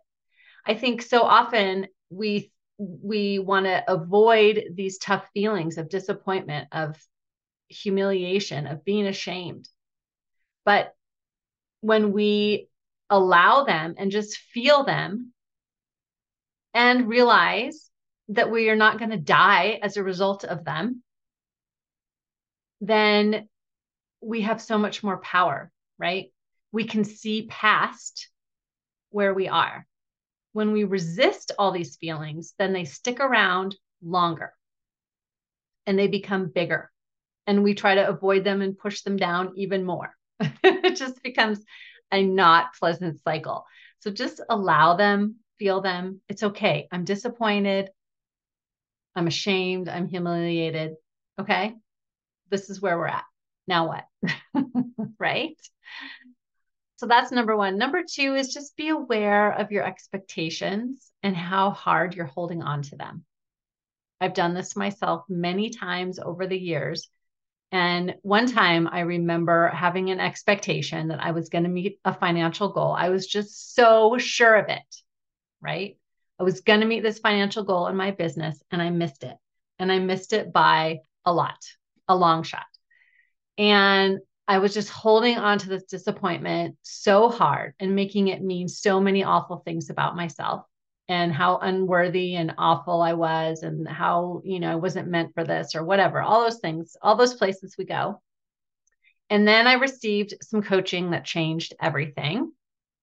I 0.65 0.75
think 0.75 1.01
so 1.01 1.22
often 1.22 1.88
we 2.10 2.51
we 2.77 3.38
want 3.38 3.65
to 3.65 3.84
avoid 3.91 4.63
these 4.74 4.98
tough 4.98 5.27
feelings 5.34 5.77
of 5.77 5.89
disappointment, 5.89 6.68
of 6.72 6.98
humiliation, 7.68 8.65
of 8.65 8.84
being 8.84 9.06
ashamed. 9.06 9.70
But 10.65 10.94
when 11.82 12.12
we 12.12 12.70
allow 13.12 13.63
them 13.63 13.94
and 13.98 14.10
just 14.10 14.38
feel 14.38 14.84
them 14.84 15.32
and 16.74 17.08
realize 17.08 17.89
that 18.30 18.50
we 18.50 18.70
are 18.70 18.75
not 18.75 18.98
going 18.98 19.12
to 19.12 19.18
die 19.18 19.80
as 19.84 19.98
a 19.98 20.03
result 20.03 20.44
of 20.44 20.65
them, 20.65 21.03
then 22.80 23.48
we 24.22 24.41
have 24.41 24.62
so 24.62 24.77
much 24.77 25.03
more 25.03 25.18
power, 25.18 25.72
right? 26.00 26.32
We 26.72 26.86
can 26.86 27.03
see 27.03 27.48
past 27.48 28.30
where 29.10 29.34
we 29.34 29.48
are 29.48 29.86
when 30.53 30.72
we 30.72 30.84
resist 30.84 31.51
all 31.58 31.72
these 31.72 31.96
feelings, 31.96 32.53
then 32.58 32.74
they 32.74 32.86
stick 32.86 33.20
around 33.20 33.75
longer 34.03 34.53
and 35.86 35.98
they 35.98 36.08
become 36.08 36.51
bigger. 36.53 36.91
And 37.48 37.63
we 37.63 37.74
try 37.74 37.96
to 37.96 38.08
avoid 38.08 38.44
them 38.44 38.62
and 38.62 38.77
push 38.77 39.01
them 39.01 39.18
down 39.18 39.53
even 39.56 39.84
more. 39.84 40.15
it 40.39 40.96
just 40.96 41.22
becomes 41.24 41.63
a 42.12 42.24
not 42.24 42.74
pleasant 42.80 43.22
cycle. 43.24 43.65
So 44.00 44.12
just 44.12 44.41
allow 44.50 44.96
them, 44.96 45.38
feel 45.60 45.82
them. 45.82 46.22
It's 46.27 46.44
okay. 46.44 46.88
I'm 46.91 47.06
disappointed. 47.06 47.89
I'm 49.15 49.27
ashamed. 49.27 49.89
I'm 49.89 50.08
humiliated. 50.08 50.96
Okay. 51.39 51.75
This 52.50 52.70
is 52.70 52.82
where 52.82 52.98
we're 52.98 53.08
at. 53.08 53.25
Now 53.68 53.88
what? 53.88 54.06
right? 55.20 55.56
So 56.98 57.08
that's 57.08 57.32
number 57.32 57.58
one. 57.58 57.77
Number 57.77 58.03
two 58.08 58.36
is 58.36 58.53
just 58.53 58.77
be 58.77 58.89
aware 58.89 59.51
of 59.51 59.72
your 59.72 59.84
expectations 59.84 61.12
and 61.24 61.36
how 61.36 61.72
hard 61.72 62.15
you're 62.15 62.25
holding 62.25 62.62
on 62.62 62.84
to 62.84 62.96
them. 62.96 63.25
I've 64.20 64.36
done 64.36 64.53
this 64.53 64.75
myself 64.75 65.24
many 65.27 65.72
times 65.72 66.20
over 66.20 66.46
the 66.46 66.60
years. 66.60 67.10
And 67.71 68.15
one 68.21 68.47
time 68.47 68.87
I 68.91 69.01
remember 69.01 69.69
having 69.69 70.09
an 70.09 70.19
expectation 70.19 71.07
that 71.07 71.23
I 71.23 71.31
was 71.31 71.49
going 71.49 71.63
to 71.63 71.69
meet 71.69 71.99
a 72.03 72.13
financial 72.13 72.69
goal. 72.69 72.91
I 72.91 73.09
was 73.09 73.25
just 73.25 73.73
so 73.75 74.17
sure 74.17 74.55
of 74.55 74.69
it, 74.69 74.95
right? 75.61 75.97
I 76.39 76.43
was 76.43 76.61
going 76.61 76.81
to 76.81 76.85
meet 76.85 77.03
this 77.03 77.19
financial 77.19 77.63
goal 77.63 77.87
in 77.87 77.95
my 77.95 78.11
business 78.11 78.61
and 78.71 78.81
I 78.81 78.89
missed 78.89 79.23
it. 79.23 79.35
And 79.79 79.91
I 79.91 79.99
missed 79.99 80.33
it 80.33 80.51
by 80.51 80.99
a 81.25 81.33
lot, 81.33 81.57
a 82.07 82.15
long 82.15 82.43
shot. 82.43 82.65
And 83.57 84.19
I 84.47 84.57
was 84.57 84.73
just 84.73 84.89
holding 84.89 85.37
on 85.37 85.59
to 85.59 85.69
this 85.69 85.83
disappointment 85.83 86.75
so 86.81 87.29
hard 87.29 87.73
and 87.79 87.95
making 87.95 88.27
it 88.27 88.41
mean 88.41 88.67
so 88.67 88.99
many 88.99 89.23
awful 89.23 89.57
things 89.57 89.89
about 89.89 90.15
myself 90.15 90.65
and 91.12 91.34
how 91.34 91.58
unworthy 91.58 92.36
and 92.36 92.53
awful 92.58 93.01
I 93.01 93.13
was 93.13 93.63
and 93.63 93.86
how, 93.86 94.41
you 94.46 94.62
know, 94.62 94.72
I 94.72 94.75
wasn't 94.75 95.10
meant 95.10 95.34
for 95.34 95.44
this 95.44 95.75
or 95.75 95.84
whatever, 95.84 96.22
all 96.22 96.44
those 96.44 96.60
things, 96.60 96.96
all 97.01 97.18
those 97.18 97.34
places 97.34 97.75
we 97.77 97.84
go. 97.84 98.22
And 99.30 99.46
then 99.46 99.68
I 99.68 99.74
received 99.74 100.36
some 100.41 100.63
coaching 100.63 101.12
that 101.12 101.25
changed 101.25 101.74
everything 101.82 102.53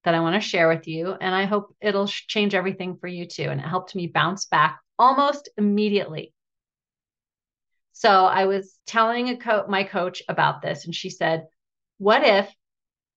that 0.05 0.15
I 0.15 0.21
want 0.21 0.35
to 0.35 0.49
share 0.49 0.69
with 0.69 0.88
you. 0.88 1.12
And 1.21 1.35
I 1.35 1.45
hope 1.45 1.77
it'll 1.83 2.07
change 2.07 2.55
everything 2.55 2.97
for 2.97 3.09
you 3.09 3.27
too. 3.27 3.45
And 3.50 3.61
it 3.61 3.67
helped 3.67 3.95
me 3.95 4.07
bounce 4.07 4.47
back 4.47 4.81
almost 4.99 5.50
immediately. 5.59 6.33
So 7.93 8.09
I 8.25 8.47
was 8.47 8.79
telling 8.87 9.29
a 9.29 9.37
co- 9.37 9.67
my 9.69 9.85
coach 9.85 10.23
about 10.29 10.62
this, 10.62 10.87
and 10.87 10.95
she 10.95 11.11
said, 11.11 11.47
What 11.99 12.23
if 12.25 12.50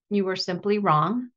you 0.09 0.25
were 0.25 0.35
simply 0.35 0.79
wrong 0.79 1.29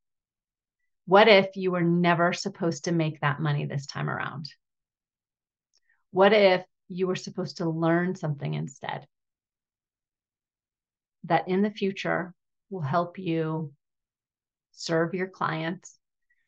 what 1.07 1.29
if 1.29 1.57
you 1.57 1.71
were 1.71 1.83
never 1.83 2.33
supposed 2.33 2.85
to 2.85 2.93
make 2.93 3.21
that 3.21 3.41
money 3.41 3.67
this 3.67 3.87
time 3.87 4.09
around? 4.09 4.49
What 6.11 6.33
if 6.33 6.65
you 6.89 7.07
were 7.07 7.17
supposed 7.17 7.59
to 7.59 7.69
learn 7.69 8.15
something 8.15 8.55
instead 8.55 9.07
that 11.25 11.49
in 11.49 11.63
the 11.63 11.71
future 11.71 12.35
will 12.71 12.83
help 12.83 13.19
you 13.19 13.73
serve 14.73 15.15
your 15.15 15.27
clients, 15.27 15.99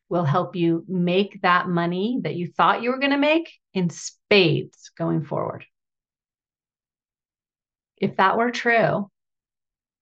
will 0.09 0.23
help 0.23 0.55
you 0.55 0.85
make 0.87 1.41
that 1.41 1.67
money 1.67 2.19
that 2.23 2.35
you 2.35 2.47
thought 2.47 2.81
you 2.81 2.91
were 2.91 2.99
going 2.99 3.11
to 3.11 3.17
make 3.17 3.51
in 3.73 3.89
spades 3.89 4.91
going 4.97 5.23
forward? 5.23 5.65
If 7.97 8.17
that 8.17 8.37
were 8.37 8.51
true, 8.51 9.09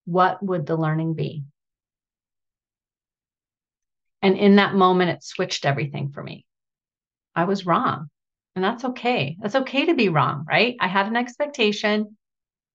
what 0.06 0.44
would 0.44 0.66
the 0.66 0.76
learning 0.76 1.16
be? 1.16 1.46
And 4.25 4.38
in 4.38 4.55
that 4.55 4.74
moment, 4.74 5.12
it 5.12 5.24
switched 5.24 5.67
everything 5.67 6.10
for 6.10 6.24
me. 6.24 6.48
I 7.36 7.44
was 7.44 7.67
wrong. 7.67 8.10
And 8.55 8.65
that's 8.65 8.84
okay. 8.84 9.38
That's 9.39 9.53
okay 9.53 9.86
to 9.86 9.94
be 9.94 10.10
wrong, 10.10 10.46
right? 10.50 10.75
I 10.79 10.88
had 10.88 11.05
an 11.05 11.15
expectation. 11.15 12.17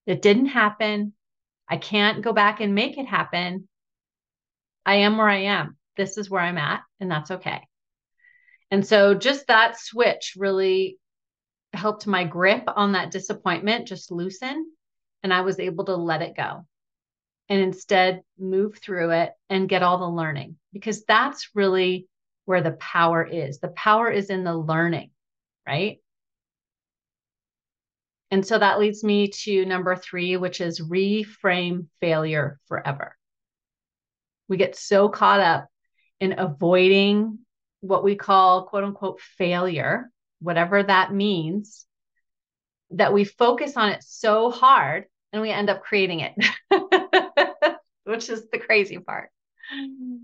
It 0.07 0.23
didn't 0.23 0.47
happen. 0.47 1.12
I 1.69 1.76
can't 1.76 2.23
go 2.23 2.33
back 2.33 2.61
and 2.61 2.76
make 2.76 2.99
it 2.99 3.07
happen. 3.07 3.69
I 4.87 4.95
am 5.07 5.19
where 5.19 5.28
I 5.28 5.42
am. 5.47 5.76
This 5.97 6.19
is 6.19 6.30
where 6.30 6.40
I'm 6.40 6.57
at, 6.57 6.83
and 7.00 7.11
that's 7.11 7.33
okay. 7.33 7.66
And 8.71 8.87
so 8.87 9.14
just 9.14 9.49
that 9.49 9.76
switch 9.76 10.35
really 10.37 10.99
helped 11.73 12.07
my 12.07 12.23
grip 12.23 12.62
on 12.69 12.92
that 12.92 13.11
disappointment 13.11 13.88
just 13.88 14.12
loosen, 14.12 14.71
and 15.25 15.35
I 15.35 15.40
was 15.40 15.59
able 15.59 15.87
to 15.87 15.97
let 15.97 16.23
it 16.23 16.37
go 16.37 16.64
and 17.50 17.61
instead 17.61 18.23
move 18.38 18.78
through 18.78 19.11
it 19.11 19.33
and 19.50 19.69
get 19.69 19.83
all 19.83 19.99
the 19.99 20.09
learning 20.09 20.57
because 20.73 21.04
that's 21.04 21.50
really 21.54 22.07
where 22.45 22.62
the 22.62 22.73
power 22.73 23.25
is. 23.25 23.59
The 23.59 23.69
power 23.69 24.09
is 24.09 24.30
in 24.30 24.45
the 24.45 24.57
learning, 24.57 25.11
right? 25.66 25.99
And 28.30 28.47
so 28.47 28.57
that 28.57 28.78
leads 28.78 29.02
me 29.02 29.28
to 29.42 29.66
number 29.66 29.97
three, 29.97 30.37
which 30.37 30.61
is 30.61 30.80
reframe 30.80 31.87
failure 32.00 32.61
forever. 32.69 33.16
We 34.49 34.57
get 34.57 34.76
so 34.76 35.09
caught 35.09 35.40
up 35.40 35.66
in 36.21 36.38
avoiding 36.38 37.40
what 37.80 38.04
we 38.04 38.14
call 38.14 38.66
quote 38.66 38.85
unquote 38.85 39.21
failure, 39.21 40.12
whatever 40.40 40.81
that 40.83 41.12
means, 41.12 41.87
that 42.90 43.12
we 43.12 43.25
focus 43.25 43.77
on 43.77 43.88
it 43.88 44.05
so 44.05 44.51
hard 44.51 45.07
and 45.33 45.42
we 45.42 45.51
end 45.51 45.68
up 45.70 45.83
creating 45.83 46.20
it. 46.20 46.35
which 48.11 48.29
is 48.29 48.49
the 48.51 48.59
crazy 48.59 48.99
part. 48.99 49.31
Mm-hmm. 49.75 50.16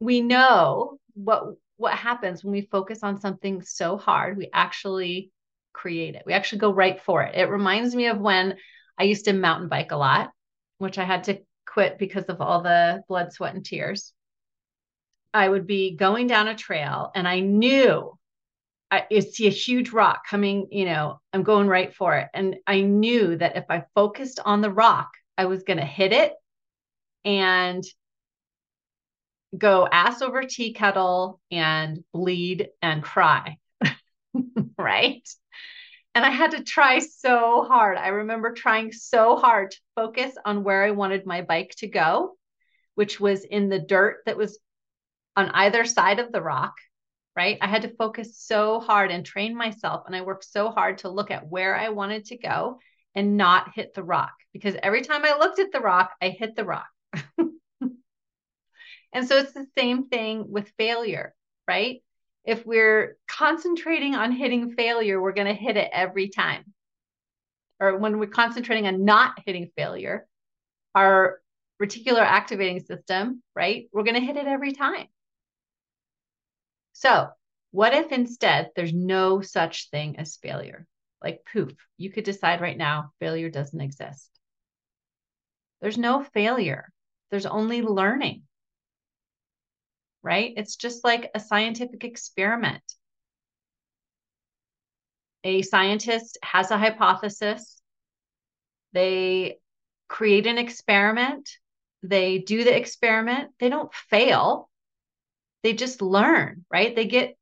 We 0.00 0.20
know 0.20 0.98
what 1.14 1.54
what 1.78 1.94
happens 1.94 2.42
when 2.42 2.52
we 2.52 2.62
focus 2.62 3.00
on 3.02 3.20
something 3.20 3.62
so 3.62 3.96
hard, 3.96 4.36
we 4.36 4.48
actually 4.52 5.30
create 5.72 6.14
it. 6.14 6.22
We 6.24 6.32
actually 6.32 6.60
go 6.60 6.72
right 6.72 7.00
for 7.00 7.22
it. 7.22 7.34
It 7.34 7.50
reminds 7.50 7.94
me 7.94 8.06
of 8.06 8.18
when 8.18 8.56
I 8.98 9.04
used 9.04 9.26
to 9.26 9.34
mountain 9.34 9.68
bike 9.68 9.92
a 9.92 9.96
lot, 9.96 10.30
which 10.78 10.96
I 10.96 11.04
had 11.04 11.24
to 11.24 11.40
quit 11.66 11.98
because 11.98 12.24
of 12.24 12.40
all 12.40 12.62
the 12.62 13.02
blood, 13.08 13.32
sweat, 13.32 13.54
and 13.54 13.64
tears. 13.64 14.14
I 15.34 15.46
would 15.46 15.66
be 15.66 15.96
going 15.96 16.28
down 16.28 16.48
a 16.48 16.54
trail 16.54 17.10
and 17.14 17.28
I 17.28 17.40
knew 17.40 18.18
I 18.90 19.04
see 19.20 19.48
a 19.48 19.50
huge 19.50 19.90
rock 19.90 20.26
coming, 20.30 20.68
you 20.70 20.84
know, 20.84 21.20
I'm 21.32 21.42
going 21.42 21.66
right 21.66 21.92
for 21.92 22.16
it. 22.16 22.28
And 22.32 22.56
I 22.66 22.82
knew 22.82 23.36
that 23.36 23.56
if 23.56 23.64
I 23.68 23.84
focused 23.94 24.40
on 24.42 24.60
the 24.60 24.70
rock, 24.70 25.10
I 25.36 25.46
was 25.46 25.64
going 25.64 25.78
to 25.78 25.84
hit 25.84 26.12
it 26.12 26.32
and 27.26 27.84
go 29.56 29.86
ass 29.90 30.22
over 30.22 30.44
tea 30.44 30.72
kettle 30.72 31.40
and 31.50 32.04
bleed 32.12 32.68
and 32.80 33.02
cry. 33.02 33.58
right. 34.78 35.28
And 36.14 36.24
I 36.24 36.30
had 36.30 36.52
to 36.52 36.64
try 36.64 37.00
so 37.00 37.64
hard. 37.64 37.98
I 37.98 38.08
remember 38.08 38.52
trying 38.52 38.92
so 38.92 39.36
hard 39.36 39.72
to 39.72 39.78
focus 39.96 40.32
on 40.44 40.64
where 40.64 40.84
I 40.84 40.92
wanted 40.92 41.26
my 41.26 41.42
bike 41.42 41.74
to 41.78 41.88
go, 41.88 42.38
which 42.94 43.20
was 43.20 43.44
in 43.44 43.68
the 43.68 43.78
dirt 43.78 44.22
that 44.24 44.36
was 44.36 44.58
on 45.36 45.50
either 45.50 45.84
side 45.84 46.18
of 46.18 46.32
the 46.32 46.40
rock. 46.40 46.74
Right. 47.34 47.58
I 47.60 47.66
had 47.66 47.82
to 47.82 47.94
focus 47.96 48.38
so 48.38 48.80
hard 48.80 49.10
and 49.10 49.26
train 49.26 49.54
myself. 49.54 50.04
And 50.06 50.16
I 50.16 50.22
worked 50.22 50.44
so 50.44 50.70
hard 50.70 50.98
to 50.98 51.10
look 51.10 51.30
at 51.30 51.46
where 51.46 51.76
I 51.76 51.90
wanted 51.90 52.24
to 52.26 52.38
go 52.38 52.78
and 53.14 53.36
not 53.36 53.74
hit 53.74 53.92
the 53.92 54.02
rock 54.02 54.32
because 54.54 54.74
every 54.82 55.02
time 55.02 55.22
I 55.22 55.36
looked 55.38 55.58
at 55.58 55.70
the 55.70 55.80
rock, 55.80 56.12
I 56.22 56.30
hit 56.30 56.56
the 56.56 56.64
rock. 56.64 56.86
and 59.12 59.28
so 59.28 59.36
it's 59.38 59.52
the 59.52 59.66
same 59.76 60.08
thing 60.08 60.50
with 60.50 60.72
failure, 60.78 61.34
right? 61.68 62.02
If 62.44 62.64
we're 62.64 63.16
concentrating 63.28 64.14
on 64.14 64.32
hitting 64.32 64.74
failure, 64.74 65.20
we're 65.20 65.32
going 65.32 65.48
to 65.48 65.54
hit 65.54 65.76
it 65.76 65.90
every 65.92 66.28
time. 66.28 66.64
Or 67.80 67.98
when 67.98 68.18
we're 68.18 68.26
concentrating 68.26 68.86
on 68.86 69.04
not 69.04 69.40
hitting 69.44 69.70
failure, 69.76 70.26
our 70.94 71.40
reticular 71.82 72.20
activating 72.22 72.80
system, 72.80 73.42
right? 73.54 73.88
We're 73.92 74.04
going 74.04 74.14
to 74.14 74.20
hit 74.20 74.36
it 74.36 74.46
every 74.46 74.72
time. 74.72 75.06
So, 76.92 77.28
what 77.72 77.92
if 77.92 78.12
instead 78.12 78.70
there's 78.74 78.94
no 78.94 79.42
such 79.42 79.90
thing 79.90 80.18
as 80.18 80.36
failure? 80.36 80.86
Like 81.22 81.46
poof, 81.52 81.74
you 81.98 82.10
could 82.10 82.24
decide 82.24 82.60
right 82.60 82.76
now 82.76 83.12
failure 83.20 83.50
doesn't 83.50 83.80
exist. 83.80 84.30
There's 85.80 85.98
no 85.98 86.22
failure 86.22 86.90
there's 87.30 87.46
only 87.46 87.82
learning, 87.82 88.42
right? 90.22 90.52
It's 90.56 90.76
just 90.76 91.04
like 91.04 91.30
a 91.34 91.40
scientific 91.40 92.04
experiment. 92.04 92.82
A 95.44 95.62
scientist 95.62 96.38
has 96.42 96.70
a 96.70 96.78
hypothesis, 96.78 97.80
they 98.92 99.58
create 100.08 100.46
an 100.46 100.58
experiment, 100.58 101.48
they 102.02 102.38
do 102.38 102.64
the 102.64 102.76
experiment, 102.76 103.50
they 103.60 103.68
don't 103.68 103.92
fail, 103.94 104.68
they 105.62 105.72
just 105.72 106.02
learn, 106.02 106.64
right? 106.70 106.94
They 106.94 107.06
get 107.06 107.36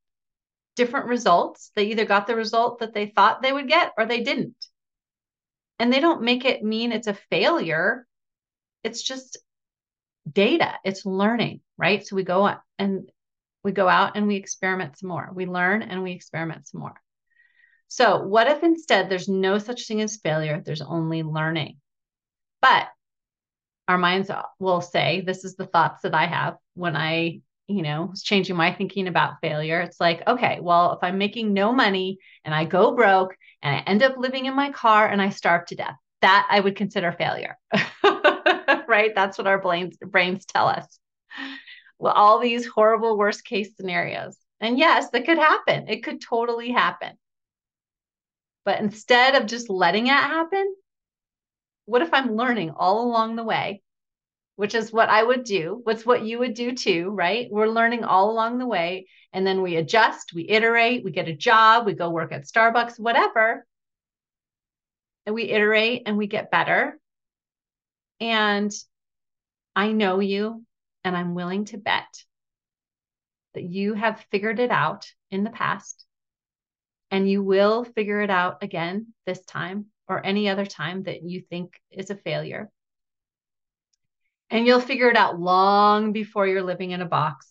different 0.77 1.07
results. 1.07 1.71
They 1.75 1.85
either 1.87 2.05
got 2.05 2.27
the 2.27 2.37
result 2.37 2.81
that 2.81 2.95
they 2.95 3.07
thought 3.07 3.43
they 3.43 3.53
would 3.53 3.69
get 3.69 3.93
or 3.97 4.07
they 4.07 4.23
didn't. 4.23 4.57
And 5.79 5.93
they 5.93 6.01
don't 6.01 6.23
make 6.23 6.45
it 6.45 6.63
mean 6.63 6.93
it's 6.93 7.07
a 7.07 7.15
failure. 7.15 8.07
It's 8.83 9.03
just 9.03 9.39
data, 10.31 10.75
it's 10.85 11.07
learning, 11.07 11.61
right? 11.77 12.07
So 12.07 12.17
we 12.17 12.23
go 12.23 12.43
on 12.43 12.59
and 12.79 13.11
we 13.63 13.73
go 13.73 13.89
out 13.89 14.17
and 14.17 14.27
we 14.27 14.37
experiment 14.37 14.99
some 14.99 15.09
more. 15.09 15.31
We 15.33 15.47
learn 15.47 15.83
and 15.83 16.03
we 16.03 16.13
experiment 16.13 16.67
some 16.69 16.81
more. 16.81 17.01
So, 17.89 18.23
what 18.23 18.49
if 18.49 18.63
instead 18.63 19.09
there's 19.09 19.29
no 19.29 19.59
such 19.59 19.87
thing 19.87 20.01
as 20.01 20.17
failure? 20.17 20.63
There's 20.65 20.83
only 20.83 21.23
learning. 21.23 21.77
But 22.61 22.89
our 23.89 23.99
minds 23.99 24.31
will 24.59 24.81
say, 24.81 25.23
This 25.25 25.45
is 25.45 25.57
the 25.57 25.67
thoughts 25.67 26.03
that 26.03 26.15
I 26.15 26.27
have 26.27 26.57
when 26.75 26.97
I, 26.97 27.41
you 27.69 27.83
know, 27.83 28.07
was 28.11 28.23
changing 28.23 28.57
my 28.57 28.73
thinking 28.73 29.09
about 29.09 29.41
failure. 29.41 29.81
It's 29.81 30.01
like, 30.01 30.27
okay, 30.27 30.59
well, 30.61 30.95
if 30.95 30.99
I'm 31.03 31.19
making 31.19 31.53
no 31.53 31.73
money 31.73 32.19
and 32.45 32.55
I 32.55 32.65
go 32.65 32.95
broke 32.95 33.37
and 33.63 33.77
I 33.77 33.79
end 33.81 34.03
up 34.03 34.17
living 34.19 34.47
in 34.47 34.57
my 34.57 34.71
car 34.73 35.07
and 35.07 35.23
I 35.23 35.29
starve 35.31 35.67
to 35.67 35.77
death, 35.77 35.97
that 36.21 36.47
I 36.51 36.61
would 36.61 36.77
consider 36.77 37.13
failure. 37.13 37.57
right? 38.95 39.13
That's 39.13 39.37
what 39.37 39.49
our 39.49 39.61
brains 39.61 39.97
brains 39.97 40.47
tell 40.47 40.69
us. 40.69 40.87
Well, 41.99 42.13
all 42.13 42.39
these 42.39 42.65
horrible 42.67 43.19
worst 43.19 43.45
case 43.45 43.71
scenarios. 43.77 44.37
And 44.61 44.79
yes, 44.79 45.11
that 45.11 45.27
could 45.27 45.39
happen. 45.39 45.89
It 45.89 46.05
could 46.05 46.21
totally 46.21 46.71
happen. 46.71 47.13
But 48.65 48.81
instead 48.81 49.35
of 49.35 49.47
just 49.47 49.69
letting 49.69 50.07
it 50.07 50.13
happen, 50.13 50.75
what 51.87 52.03
if 52.03 52.15
I'm 52.15 52.37
learning 52.37 52.71
all 52.71 53.05
along 53.05 53.35
the 53.35 53.43
way, 53.43 53.83
which 54.55 54.75
is 54.75 54.93
what 54.93 55.09
I 55.09 55.23
would 55.23 55.43
do? 55.45 55.81
What's 55.83 56.07
what 56.07 56.25
you 56.25 56.39
would 56.39 56.55
do 56.55 56.73
too, 56.73 57.11
right? 57.11 57.49
We're 57.51 57.67
learning 57.67 58.05
all 58.05 58.31
along 58.31 58.59
the 58.59 58.67
way. 58.67 59.09
And 59.33 59.45
then 59.45 59.61
we 59.61 59.77
adjust, 59.77 60.33
we 60.35 60.49
iterate, 60.49 61.05
we 61.05 61.11
get 61.11 61.29
a 61.29 61.37
job, 61.37 61.85
we 61.85 61.95
go 61.95 62.11
work 62.11 62.33
at 62.33 62.47
Starbucks, 62.47 63.01
whatever. 63.01 63.67
And 65.27 65.35
we 65.35 65.51
iterate 65.51 66.03
and 66.07 66.17
we 66.17 66.29
get 66.29 66.53
better. 66.53 66.99
And 68.21 68.73
I 69.77 69.93
know 69.93 70.21
you, 70.21 70.65
and 71.05 71.17
I'm 71.17 71.35
willing 71.35 71.65
to 71.67 71.79
bet 71.79 72.25
that 73.55 73.65
you 73.65 73.95
have 73.95 74.25
figured 74.31 74.59
it 74.59 74.71
out 74.71 75.07
in 75.31 75.45
the 75.45 75.51
past 75.51 76.05
and 77.11 77.31
you 77.31 77.43
will 77.43 77.85
figure 77.85 78.21
it 78.21 78.31
out 78.31 78.63
again 78.63 79.15
this 79.27 79.45
time 79.45 79.87
or 80.09 80.25
any 80.25 80.49
other 80.49 80.67
time 80.67 81.05
that 81.05 81.23
you 81.23 81.41
think 81.41 81.81
is 81.91 82.11
a 82.11 82.17
failure. 82.17 82.71
And 84.51 84.67
you'll 84.67 84.81
figure 84.81 85.11
it 85.11 85.17
out 85.17 85.39
long 85.39 86.13
before 86.13 86.47
you're 86.47 86.63
living 86.63 86.91
in 86.91 87.01
a 87.01 87.07
box 87.07 87.49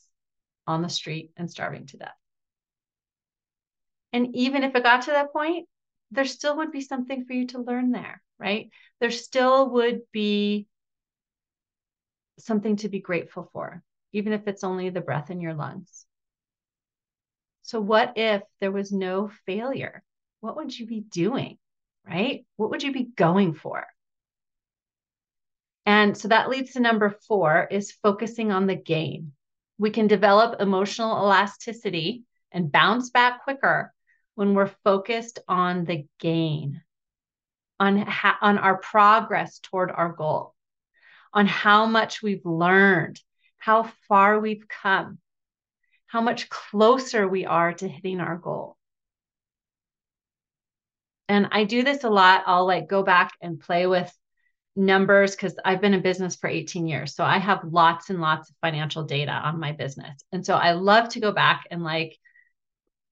on 0.68 0.82
the 0.82 0.90
street 0.90 1.32
and 1.38 1.50
starving 1.50 1.88
to 1.88 1.98
death. 1.98 2.14
And 4.12 4.36
even 4.36 4.64
if 4.64 4.76
it 4.76 4.84
got 4.84 5.04
to 5.04 5.12
that 5.12 5.34
point, 5.34 5.68
there 6.14 6.26
still 6.26 6.58
would 6.58 6.72
be 6.72 6.82
something 6.82 7.26
for 7.26 7.34
you 7.34 7.48
to 7.48 7.62
learn 7.62 7.92
there, 7.92 8.22
right? 8.40 8.70
There 9.00 9.12
still 9.12 9.72
would 9.72 10.02
be 10.12 10.68
something 12.40 12.78
to 12.78 12.90
be 12.90 13.00
grateful 13.00 13.50
for, 13.52 13.84
even 14.12 14.34
if 14.34 14.48
it's 14.48 14.64
only 14.64 14.90
the 14.90 15.02
breath 15.02 15.32
in 15.32 15.42
your 15.42 15.54
lungs. 15.54 16.06
So, 17.64 17.80
what 17.80 18.14
if 18.16 18.44
there 18.60 18.72
was 18.72 18.92
no 18.92 19.32
failure? 19.46 20.04
What 20.42 20.58
would 20.58 20.78
you 20.78 20.86
be 20.86 21.02
doing? 21.02 21.58
Right? 22.06 22.46
What 22.58 22.70
would 22.70 22.84
you 22.84 22.92
be 22.92 23.04
going 23.04 23.54
for? 23.54 23.86
And 25.86 26.18
so 26.18 26.28
that 26.28 26.50
leads 26.50 26.74
to 26.74 26.80
number 26.80 27.10
four 27.28 27.68
is 27.72 27.92
focusing 27.92 28.52
on 28.52 28.68
the 28.68 28.76
gain. 28.76 29.32
We 29.78 29.90
can 29.90 30.08
develop 30.08 30.62
emotional 30.62 31.18
elasticity 31.18 32.24
and 32.52 32.72
bounce 32.72 33.10
back 33.10 33.44
quicker 33.44 33.94
when 34.36 34.54
we're 34.54 34.72
focused 34.84 35.40
on 35.48 35.86
the 35.86 36.06
gain, 36.20 36.82
on, 37.80 37.98
ha- 37.98 38.38
on 38.42 38.58
our 38.58 38.78
progress 38.78 39.60
toward 39.60 39.92
our 39.92 40.10
goal, 40.10 40.56
on 41.34 41.46
how 41.46 41.86
much 41.86 42.22
we've 42.22 42.46
learned, 42.46 43.20
how 43.58 43.92
far 44.08 44.40
we've 44.40 44.68
come, 44.68 45.20
how 46.08 46.22
much 46.22 46.50
closer 46.50 47.28
we 47.28 47.46
are 47.46 47.74
to 47.74 47.88
hitting 47.88 48.20
our 48.20 48.38
goal. 48.38 48.78
And 51.30 51.48
I 51.52 51.64
do 51.64 51.84
this 51.84 52.04
a 52.04 52.10
lot. 52.10 52.44
I'll 52.46 52.68
like 52.68 52.88
go 52.88 53.02
back 53.02 53.32
and 53.42 53.60
play 53.60 53.88
with 53.88 54.12
numbers 54.76 55.32
because 55.32 55.56
I've 55.64 55.82
been 55.82 55.94
in 55.94 56.02
business 56.02 56.36
for 56.36 56.48
18 56.50 56.88
years. 56.88 57.16
So 57.16 57.24
I 57.24 57.38
have 57.38 57.64
lots 57.64 58.10
and 58.10 58.20
lots 58.20 58.50
of 58.50 58.56
financial 58.62 59.04
data 59.04 59.32
on 59.32 59.60
my 59.60 59.72
business. 59.72 60.24
And 60.32 60.46
so 60.46 60.56
I 60.56 60.74
love 60.74 61.10
to 61.10 61.20
go 61.20 61.32
back 61.32 61.66
and 61.72 61.84
like, 61.84 62.18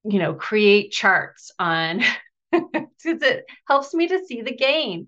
you 0.03 0.19
know, 0.19 0.33
create 0.33 0.91
charts 0.91 1.51
on 1.59 2.01
because 2.51 3.21
it 3.21 3.45
helps 3.67 3.93
me 3.93 4.07
to 4.07 4.25
see 4.25 4.41
the 4.41 4.55
gain. 4.55 5.07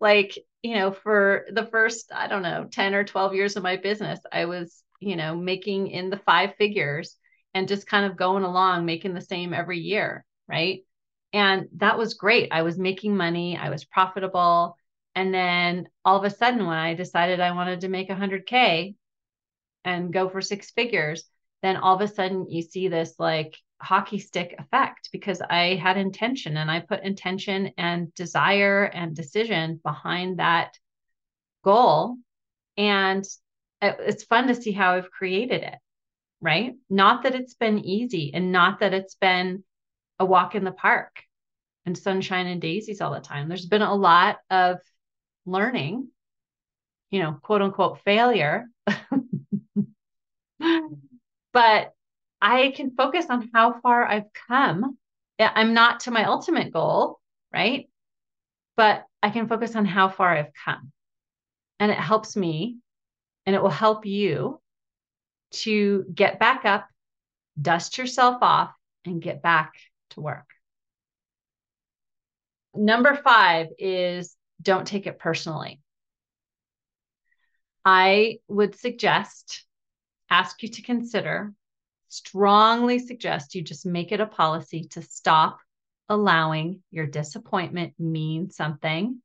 Like, 0.00 0.38
you 0.62 0.74
know, 0.76 0.92
for 0.92 1.46
the 1.50 1.66
first, 1.66 2.12
I 2.14 2.28
don't 2.28 2.42
know, 2.42 2.68
10 2.70 2.94
or 2.94 3.04
12 3.04 3.34
years 3.34 3.56
of 3.56 3.62
my 3.62 3.76
business, 3.76 4.20
I 4.32 4.44
was, 4.44 4.82
you 5.00 5.16
know, 5.16 5.34
making 5.34 5.88
in 5.88 6.10
the 6.10 6.18
five 6.18 6.54
figures 6.56 7.16
and 7.54 7.68
just 7.68 7.86
kind 7.86 8.06
of 8.06 8.16
going 8.16 8.44
along, 8.44 8.84
making 8.84 9.14
the 9.14 9.20
same 9.20 9.52
every 9.52 9.80
year. 9.80 10.24
Right. 10.48 10.84
And 11.32 11.68
that 11.76 11.98
was 11.98 12.14
great. 12.14 12.48
I 12.52 12.62
was 12.62 12.78
making 12.78 13.16
money, 13.16 13.56
I 13.56 13.70
was 13.70 13.84
profitable. 13.84 14.76
And 15.14 15.34
then 15.34 15.88
all 16.04 16.16
of 16.16 16.24
a 16.24 16.34
sudden, 16.34 16.66
when 16.66 16.78
I 16.78 16.94
decided 16.94 17.40
I 17.40 17.52
wanted 17.52 17.80
to 17.80 17.88
make 17.88 18.08
100K 18.08 18.94
and 19.84 20.12
go 20.12 20.28
for 20.28 20.40
six 20.40 20.70
figures, 20.70 21.24
then 21.62 21.76
all 21.76 21.96
of 21.96 22.00
a 22.00 22.12
sudden 22.12 22.48
you 22.48 22.62
see 22.62 22.88
this 22.88 23.14
like 23.18 23.56
hockey 23.80 24.18
stick 24.18 24.54
effect 24.58 25.10
because 25.12 25.40
I 25.40 25.76
had 25.76 25.96
intention 25.96 26.56
and 26.56 26.70
I 26.70 26.80
put 26.80 27.02
intention 27.02 27.72
and 27.78 28.12
desire 28.14 28.84
and 28.84 29.14
decision 29.14 29.80
behind 29.82 30.38
that 30.38 30.76
goal. 31.64 32.16
And 32.76 33.24
it's 33.80 34.24
fun 34.24 34.48
to 34.48 34.54
see 34.54 34.72
how 34.72 34.94
I've 34.94 35.10
created 35.10 35.62
it 35.62 35.76
right? 36.40 36.74
Not 36.88 37.22
that 37.24 37.34
it's 37.34 37.54
been 37.54 37.78
easy 37.78 38.32
and 38.34 38.52
not 38.52 38.80
that 38.80 38.94
it's 38.94 39.14
been 39.14 39.64
a 40.18 40.24
walk 40.24 40.54
in 40.54 40.64
the 40.64 40.72
park 40.72 41.22
and 41.86 41.96
sunshine 41.96 42.46
and 42.46 42.60
daisies 42.60 43.00
all 43.00 43.12
the 43.12 43.20
time. 43.20 43.48
There's 43.48 43.66
been 43.66 43.82
a 43.82 43.94
lot 43.94 44.38
of 44.50 44.78
learning, 45.46 46.08
you 47.10 47.20
know, 47.20 47.38
quote 47.42 47.62
unquote 47.62 48.00
failure. 48.04 48.66
but 51.52 51.92
I 52.40 52.72
can 52.76 52.92
focus 52.92 53.26
on 53.28 53.50
how 53.52 53.80
far 53.80 54.06
I've 54.06 54.32
come. 54.48 54.96
I'm 55.38 55.74
not 55.74 56.00
to 56.00 56.10
my 56.10 56.24
ultimate 56.24 56.72
goal, 56.72 57.20
right? 57.52 57.88
But 58.76 59.04
I 59.22 59.30
can 59.30 59.48
focus 59.48 59.74
on 59.76 59.84
how 59.84 60.08
far 60.08 60.36
I've 60.36 60.52
come. 60.64 60.92
And 61.80 61.90
it 61.90 61.98
helps 61.98 62.36
me 62.36 62.78
and 63.46 63.54
it 63.54 63.62
will 63.62 63.70
help 63.70 64.04
you 64.06 64.60
to 65.50 66.04
get 66.14 66.38
back 66.38 66.64
up, 66.64 66.88
dust 67.60 67.98
yourself 67.98 68.38
off, 68.42 68.72
and 69.04 69.22
get 69.22 69.42
back 69.42 69.72
to 70.10 70.20
work. 70.20 70.46
Number 72.74 73.14
five 73.14 73.68
is 73.78 74.36
don't 74.60 74.86
take 74.86 75.06
it 75.06 75.18
personally. 75.18 75.80
I 77.84 78.38
would 78.48 78.78
suggest, 78.78 79.64
ask 80.28 80.62
you 80.62 80.68
to 80.68 80.82
consider, 80.82 81.54
strongly 82.08 82.98
suggest 82.98 83.54
you 83.54 83.62
just 83.62 83.86
make 83.86 84.12
it 84.12 84.20
a 84.20 84.26
policy 84.26 84.84
to 84.90 85.02
stop 85.02 85.58
allowing 86.08 86.82
your 86.90 87.06
disappointment 87.06 87.92
mean 87.98 88.50
something 88.50 89.20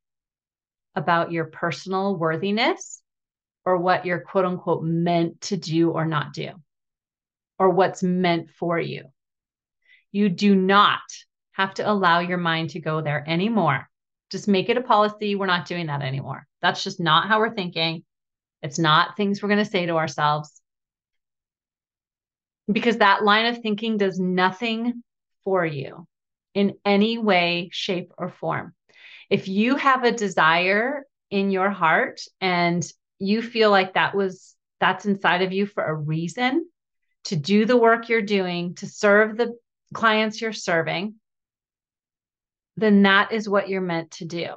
about 0.94 1.32
your 1.32 1.46
personal 1.46 2.16
worthiness 2.16 3.02
or 3.64 3.78
what 3.78 4.04
you're 4.04 4.20
quote 4.20 4.44
unquote 4.44 4.84
meant 4.84 5.40
to 5.40 5.56
do 5.56 5.90
or 5.90 6.04
not 6.04 6.32
do, 6.32 6.50
or 7.58 7.70
what's 7.70 8.02
meant 8.02 8.50
for 8.50 8.78
you. 8.78 9.04
You 10.12 10.28
do 10.28 10.54
not 10.54 11.00
have 11.52 11.74
to 11.74 11.90
allow 11.90 12.20
your 12.20 12.38
mind 12.38 12.70
to 12.70 12.80
go 12.80 13.00
there 13.00 13.24
anymore. 13.26 13.88
Just 14.30 14.48
make 14.48 14.68
it 14.68 14.76
a 14.76 14.82
policy. 14.82 15.34
We're 15.34 15.46
not 15.46 15.66
doing 15.66 15.86
that 15.86 16.02
anymore. 16.02 16.46
That's 16.60 16.84
just 16.84 17.00
not 17.00 17.28
how 17.28 17.38
we're 17.38 17.54
thinking. 17.54 18.04
It's 18.62 18.78
not 18.78 19.16
things 19.16 19.42
we're 19.42 19.48
going 19.48 19.64
to 19.64 19.70
say 19.70 19.86
to 19.86 19.96
ourselves. 19.96 20.60
Because 22.70 22.98
that 22.98 23.24
line 23.24 23.46
of 23.46 23.58
thinking 23.58 23.98
does 23.98 24.18
nothing 24.18 25.02
for 25.44 25.64
you 25.64 26.06
in 26.54 26.74
any 26.84 27.18
way, 27.18 27.68
shape, 27.72 28.12
or 28.16 28.30
form. 28.30 28.74
If 29.28 29.48
you 29.48 29.76
have 29.76 30.04
a 30.04 30.12
desire 30.12 31.04
in 31.30 31.50
your 31.50 31.70
heart 31.70 32.20
and 32.40 32.86
you 33.18 33.42
feel 33.42 33.70
like 33.70 33.94
that 33.94 34.14
was 34.14 34.54
that's 34.80 35.06
inside 35.06 35.42
of 35.42 35.52
you 35.52 35.66
for 35.66 35.84
a 35.84 35.94
reason 35.94 36.66
to 37.24 37.36
do 37.36 37.64
the 37.64 37.76
work 37.76 38.08
you're 38.08 38.22
doing 38.22 38.74
to 38.74 38.86
serve 38.86 39.36
the 39.36 39.56
clients 39.94 40.40
you're 40.40 40.52
serving 40.52 41.14
then 42.76 43.02
that 43.02 43.32
is 43.32 43.48
what 43.48 43.68
you're 43.68 43.80
meant 43.80 44.10
to 44.12 44.24
do. 44.24 44.48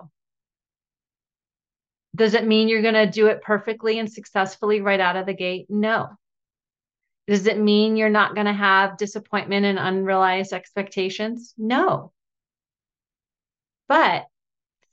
Does 2.15 2.34
it 2.34 2.48
mean 2.48 2.67
you're 2.67 2.82
going 2.82 2.96
to 2.96 3.06
do 3.06 3.28
it 3.28 3.43
perfectly 3.43 4.00
and 4.00 4.12
successfully 4.12 4.82
right 4.82 5.00
out 5.00 5.15
of 5.15 5.28
the 5.28 5.36
gate? 5.36 5.67
No 5.70 6.10
does 7.27 7.45
it 7.45 7.59
mean 7.59 7.97
you're 7.97 8.09
not 8.09 8.35
going 8.35 8.47
to 8.47 8.53
have 8.53 8.97
disappointment 8.97 9.65
and 9.65 9.77
unrealized 9.77 10.53
expectations? 10.53 11.53
No. 11.57 12.13
But 13.87 14.25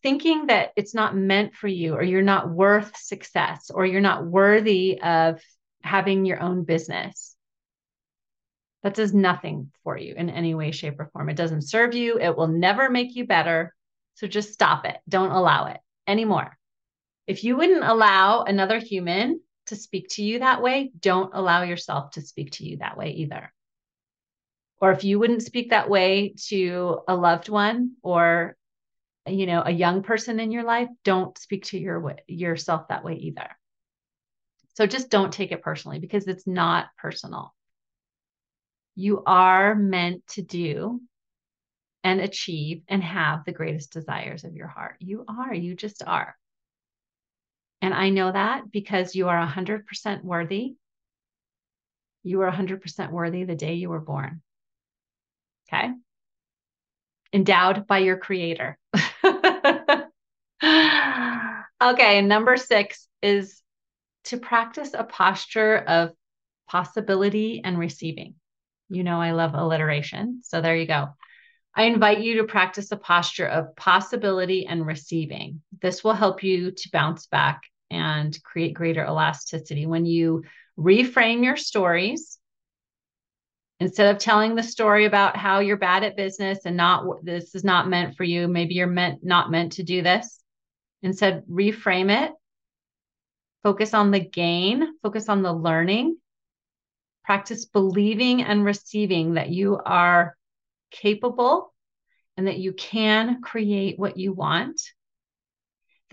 thinking 0.03 0.47
that 0.47 0.73
it's 0.77 0.95
not 0.95 1.17
meant 1.17 1.55
for 1.55 1.69
you 1.69 1.95
or 1.95 2.03
you're 2.03 2.23
not 2.23 2.51
worth 2.51 2.97
success 2.97 3.71
or 3.73 3.87
you're 3.87 4.01
not 4.01 4.27
worthy 4.27 5.01
of 5.01 5.41
having 5.83 6.25
your 6.25 6.41
own 6.41 6.65
business 6.65 7.35
that 8.85 8.95
does 8.95 9.15
nothing 9.15 9.73
for 9.83 9.97
you 9.97 10.15
in 10.15 10.29
any 10.29 10.55
way 10.55 10.71
shape 10.71 11.01
or 11.01 11.07
form. 11.07 11.31
It 11.31 11.37
doesn't 11.37 11.63
serve 11.63 11.95
you. 11.95 12.19
It 12.19 12.37
will 12.37 12.49
never 12.49 12.91
make 12.91 13.17
you 13.17 13.27
better. 13.27 13.75
So 14.15 14.27
just 14.27 14.53
stop 14.53 14.85
it. 14.85 14.97
Don't 15.09 15.33
allow 15.33 15.67
it 15.69 15.79
anymore. 16.07 16.57
If 17.27 17.45
you 17.45 17.57
wouldn't 17.57 17.83
allow 17.83 18.43
another 18.43 18.79
human 18.79 19.41
to 19.67 19.77
speak 19.77 20.09
to 20.11 20.23
you 20.23 20.41
that 20.41 20.63
way 20.63 20.91
don't 20.99 21.35
allow 21.35 21.63
yourself 21.63 22.13
to 22.13 22.21
speak 22.21 22.53
to 22.53 22.65
you 22.65 22.79
that 22.79 22.97
way 22.97 23.11
either. 23.11 23.53
Or 24.81 24.93
if 24.93 25.05
you 25.05 25.19
wouldn't 25.19 25.43
speak 25.43 25.71
that 25.71 25.89
way 25.89 26.35
to 26.49 27.01
a 27.09 27.17
loved 27.17 27.49
one 27.49 27.93
or 28.03 28.57
you 29.27 29.47
know 29.47 29.63
a 29.65 29.71
young 29.71 30.03
person 30.03 30.39
in 30.39 30.51
your 30.51 30.65
life 30.65 30.89
don't 31.03 31.37
speak 31.39 31.65
to 31.65 31.79
your 31.79 32.17
yourself 32.27 32.89
that 32.89 33.05
way 33.05 33.15
either. 33.15 33.49
So 34.75 34.87
just 34.87 35.11
don't 35.11 35.33
take 35.33 35.53
it 35.53 35.63
personally 35.63 36.01
because 36.01 36.27
it's 36.27 36.47
not 36.47 36.89
personal. 36.99 37.55
You 38.97 39.23
are 39.25 39.75
meant 39.75 40.27
to 40.29 40.43
do 40.43 41.01
and 42.03 42.21
achieve 42.21 42.83
and 42.89 43.03
have 43.03 43.45
the 43.45 43.53
greatest 43.53 43.93
desires 43.93 44.45
of 44.45 44.55
your 44.55 44.69
heart. 44.69 44.97
You 44.99 45.25
are 45.27 45.55
you 45.55 45.75
just 45.75 46.03
are 46.07 46.37
And 47.85 47.93
I 47.93 48.09
know 48.09 48.33
that 48.33 48.73
because 48.73 49.15
you 49.15 49.29
are 49.29 49.47
100% 49.47 50.25
worthy. 50.25 50.77
You 52.23 52.41
are 52.41 52.51
100% 52.51 53.11
worthy 53.11 53.45
the 53.45 53.55
day 53.55 53.75
you 53.75 53.91
were 53.91 54.01
born. 54.01 54.41
Okay. 55.69 55.91
Endowed 57.31 57.87
by 57.87 57.99
your 57.99 58.17
creator. 58.17 58.79
okay. 61.83 62.23
Number 62.23 62.57
six 62.57 63.07
is 63.21 63.61
to 64.25 64.39
practice 64.39 64.95
a 64.95 65.05
posture 65.05 65.77
of 65.77 66.13
possibility 66.67 67.61
and 67.63 67.79
receiving. 67.79 68.37
You 68.89 69.05
know, 69.05 69.21
I 69.21 69.33
love 69.33 69.53
alliteration. 69.53 70.41
So 70.43 70.63
there 70.63 70.75
you 70.75 70.87
go. 70.87 71.09
I 71.75 71.83
invite 71.83 72.21
you 72.21 72.39
to 72.39 72.45
practice 72.45 72.91
a 72.93 72.97
posture 72.97 73.47
of 73.47 73.77
possibility 73.77 74.65
and 74.67 74.87
receiving. 74.87 75.61
This 75.83 76.03
will 76.03 76.15
help 76.15 76.43
you 76.43 76.71
to 76.71 76.91
bounce 76.91 77.27
back 77.27 77.61
and 77.95 78.37
create 78.43 78.75
greater 78.75 79.05
elasticity. 79.05 79.87
When 79.87 80.05
you 80.05 80.45
reframe 80.79 81.45
your 81.45 81.57
stories, 81.57 82.39
instead 83.81 84.15
of 84.15 84.21
telling 84.21 84.55
the 84.55 84.63
story 84.63 85.05
about 85.05 85.37
how 85.37 85.61
you're 85.61 85.77
bad 85.77 86.05
at 86.05 86.17
business 86.17 86.61
and 86.65 86.77
not 86.77 87.25
this 87.25 87.55
is 87.55 87.65
not 87.65 87.89
meant 87.89 88.17
for 88.17 88.25
you, 88.25 88.49
maybe 88.49 88.75
you're 88.75 88.87
meant 88.87 89.25
not 89.25 89.51
meant 89.51 89.73
to 89.73 89.83
do 89.83 90.03
this. 90.03 90.41
Instead, 91.03 91.45
reframe 91.51 92.11
it. 92.11 92.33
Focus 93.63 93.95
on 93.95 94.11
the 94.11 94.21
gain, 94.21 94.99
focus 95.03 95.29
on 95.29 95.43
the 95.43 95.53
learning. 95.53 96.17
Practice 97.25 97.65
believing 97.65 98.43
and 98.43 98.65
receiving 98.65 99.35
that 99.35 99.49
you 99.49 99.81
are 99.85 100.37
capable 100.91 101.73
and 102.37 102.47
that 102.47 102.59
you 102.59 102.73
can 102.73 103.41
create 103.41 103.99
what 103.99 104.19
you 104.19 104.33
want, 104.33 104.81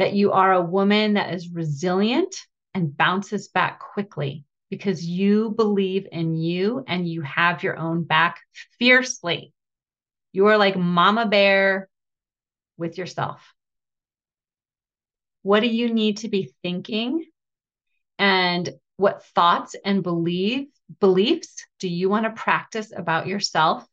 that 0.01 0.13
you 0.13 0.31
are 0.31 0.51
a 0.51 0.61
woman 0.63 1.13
that 1.13 1.31
is 1.31 1.51
resilient 1.51 2.35
and 2.73 2.97
bounces 2.97 3.49
back 3.49 3.79
quickly 3.79 4.45
because 4.71 5.05
you 5.05 5.51
believe 5.51 6.07
in 6.11 6.35
you 6.35 6.83
and 6.87 7.07
you 7.07 7.21
have 7.21 7.61
your 7.61 7.77
own 7.77 8.03
back 8.03 8.39
fiercely. 8.79 9.53
You 10.33 10.47
are 10.47 10.57
like 10.57 10.75
mama 10.75 11.27
bear 11.27 11.87
with 12.77 12.97
yourself. 12.97 13.53
What 15.43 15.59
do 15.59 15.67
you 15.67 15.93
need 15.93 16.17
to 16.17 16.29
be 16.29 16.51
thinking? 16.63 17.23
And 18.17 18.71
what 18.97 19.23
thoughts 19.35 19.75
and 19.85 20.01
believe 20.01 20.65
beliefs 20.99 21.63
do 21.77 21.87
you 21.87 22.09
want 22.09 22.25
to 22.25 22.31
practice 22.31 22.91
about 22.91 23.27
yourself 23.27 23.85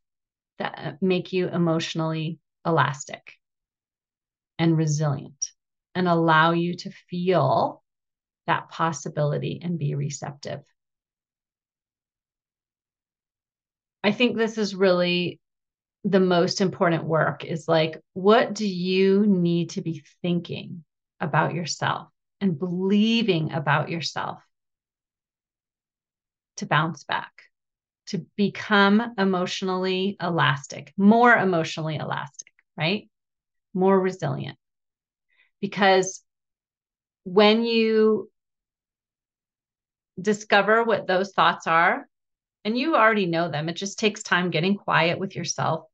that 0.58 0.78
uh, 0.78 0.92
make 1.02 1.34
you 1.34 1.48
emotionally 1.48 2.38
elastic 2.64 3.34
and 4.58 4.74
resilient 4.74 5.37
and 5.94 6.08
allow 6.08 6.52
you 6.52 6.74
to 6.74 6.90
feel 7.10 7.82
that 8.46 8.68
possibility 8.68 9.60
and 9.62 9.78
be 9.78 9.94
receptive. 9.94 10.60
I 14.02 14.12
think 14.12 14.36
this 14.36 14.58
is 14.58 14.74
really 14.74 15.40
the 16.04 16.20
most 16.20 16.60
important 16.60 17.04
work 17.04 17.44
is 17.44 17.68
like, 17.68 18.00
what 18.14 18.54
do 18.54 18.66
you 18.66 19.26
need 19.26 19.70
to 19.70 19.82
be 19.82 20.04
thinking 20.22 20.84
about 21.20 21.54
yourself 21.54 22.08
and 22.40 22.58
believing 22.58 23.52
about 23.52 23.90
yourself 23.90 24.42
to 26.56 26.66
bounce 26.66 27.04
back? 27.04 27.32
to 28.08 28.24
become 28.36 29.14
emotionally 29.18 30.16
elastic, 30.20 30.92
more 30.96 31.34
emotionally 31.34 31.96
elastic, 31.96 32.48
right? 32.76 33.08
More 33.74 33.98
resilient. 34.00 34.58
Because 35.60 36.22
when 37.24 37.64
you 37.64 38.30
discover 40.20 40.84
what 40.84 41.06
those 41.06 41.32
thoughts 41.32 41.66
are, 41.66 42.08
and 42.64 42.76
you 42.76 42.96
already 42.96 43.26
know 43.26 43.48
them, 43.48 43.68
it 43.68 43.76
just 43.76 43.98
takes 43.98 44.22
time 44.22 44.50
getting 44.50 44.76
quiet 44.76 45.18
with 45.18 45.36
yourself 45.36 45.84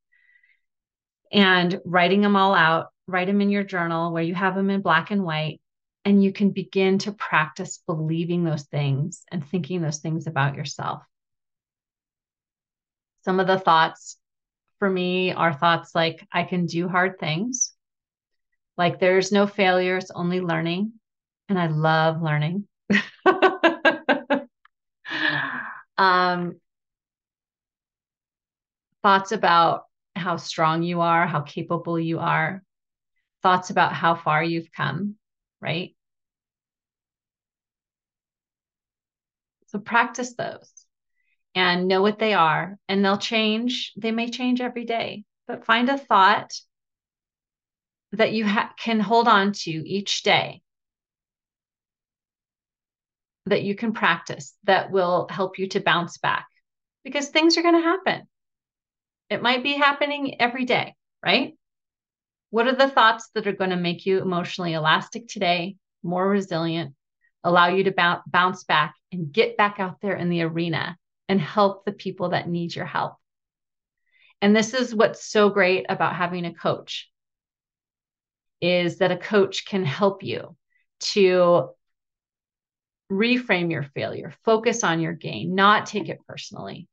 and 1.31 1.81
writing 1.85 2.21
them 2.21 2.37
all 2.37 2.55
out. 2.55 2.87
Write 3.07 3.27
them 3.27 3.43
in 3.43 3.51
your 3.51 3.65
journal 3.65 4.13
where 4.13 4.23
you 4.23 4.35
have 4.35 4.55
them 4.55 4.71
in 4.71 4.81
black 4.81 5.11
and 5.11 5.25
white, 5.25 5.61
and 6.07 6.25
you 6.25 6.33
can 6.33 6.51
begin 6.51 6.99
to 7.01 7.13
practice 7.13 7.83
believing 7.87 8.45
those 8.45 8.65
things 8.65 9.23
and 9.31 9.47
thinking 9.47 9.83
those 9.83 9.99
things 9.99 10.27
about 10.27 10.57
yourself. 10.57 11.03
Some 13.25 13.41
of 13.41 13.47
the 13.47 13.59
thoughts 13.59 14.17
for 14.79 14.89
me 14.89 15.33
are 15.33 15.53
thoughts 15.53 15.95
like, 15.95 16.27
I 16.33 16.45
can 16.45 16.67
do 16.67 16.89
hard 16.89 17.19
things. 17.21 17.74
Like, 18.77 18.99
there's 18.99 19.31
no 19.33 19.47
failure, 19.47 19.97
it's 19.97 20.11
only 20.11 20.41
learning. 20.41 20.93
And 21.49 21.59
I 21.59 21.67
love 21.67 22.23
learning. 22.23 22.67
um, 25.97 26.61
thoughts 29.03 29.33
about 29.33 29.85
how 30.17 30.37
strong 30.37 30.83
you 30.83 31.01
are, 31.03 31.27
how 31.27 31.43
capable 31.43 32.01
you 32.01 32.19
are, 32.19 32.63
thoughts 33.43 33.71
about 33.71 33.93
how 33.93 34.15
far 34.15 34.43
you've 34.43 34.73
come, 34.73 35.17
right? 35.61 35.95
So 39.67 39.79
practice 39.79 40.35
those 40.35 40.71
and 41.55 41.89
know 41.89 42.03
what 42.03 42.19
they 42.19 42.35
are 42.35 42.79
and 42.89 43.05
they'll 43.05 43.19
change 43.19 43.93
they 43.97 44.11
may 44.11 44.31
change 44.31 44.61
every 44.61 44.85
day 44.85 45.25
but 45.47 45.65
find 45.65 45.89
a 45.89 45.99
thought 45.99 46.53
that 48.17 48.33
you 48.33 48.47
ha- 48.47 48.73
can 48.79 49.01
hold 49.01 49.29
on 49.29 49.53
to 49.53 49.71
each 49.71 50.23
day. 50.23 50.63
That 53.47 53.63
you 53.63 53.75
can 53.75 53.93
practice 53.93 54.55
that 54.65 54.91
will 54.91 55.27
help 55.31 55.59
you 55.59 55.69
to 55.69 55.81
bounce 55.81 56.19
back. 56.19 56.47
Because 57.05 57.29
things 57.29 57.59
are 57.59 57.63
going 57.63 57.75
to 57.75 57.81
happen. 57.81 58.27
It 59.29 59.43
might 59.43 59.63
be 59.63 59.75
happening 59.75 60.41
every 60.41 60.65
day 60.65 60.95
right? 61.25 61.57
What 62.51 62.69
are 62.69 62.77
the 62.77 62.89
thoughts 62.89 63.31
that 63.35 63.47
are 63.47 63.53
going 63.53 63.71
to 63.71 63.77
make 63.77 64.07
you 64.07 64.21
emotionally 64.21 64.75
elastic 64.75 65.27
today 65.27 65.77
more 66.03 66.29
resilient 66.29 66.95
allow 67.43 67.69
you 67.69 67.85
to 67.85 68.23
bounce 68.27 68.65
back 68.65 68.95
and 69.13 69.33
get 69.33 69.57
back 69.57 69.79
out 69.79 70.01
there 70.01 70.17
in 70.17 70.31
the 70.31 70.43
arena 70.43 70.97
and 71.29 71.39
help 71.39 71.85
the 71.85 71.93
people 71.93 72.31
that 72.31 72.49
need 72.49 72.75
your 72.75 72.87
help. 72.87 73.17
And 74.41 74.57
this 74.57 74.73
is 74.73 74.95
what's 74.95 75.27
so 75.27 75.51
great 75.51 75.85
about 75.91 76.17
having 76.17 76.47
a 76.47 76.55
coach 76.55 77.11
is 78.61 78.99
that 78.99 79.11
a 79.11 79.17
coach 79.17 79.67
can 79.67 79.85
help 79.85 80.23
you 80.23 80.57
to 81.01 81.71
reframe 83.11 83.71
your 83.71 83.83
failure, 83.83 84.33
focus 84.45 84.83
on 84.83 85.01
your 85.01 85.13
gain, 85.13 85.55
not 85.55 85.87
take 85.87 86.09
it 86.09 86.21
personally. 86.27 86.89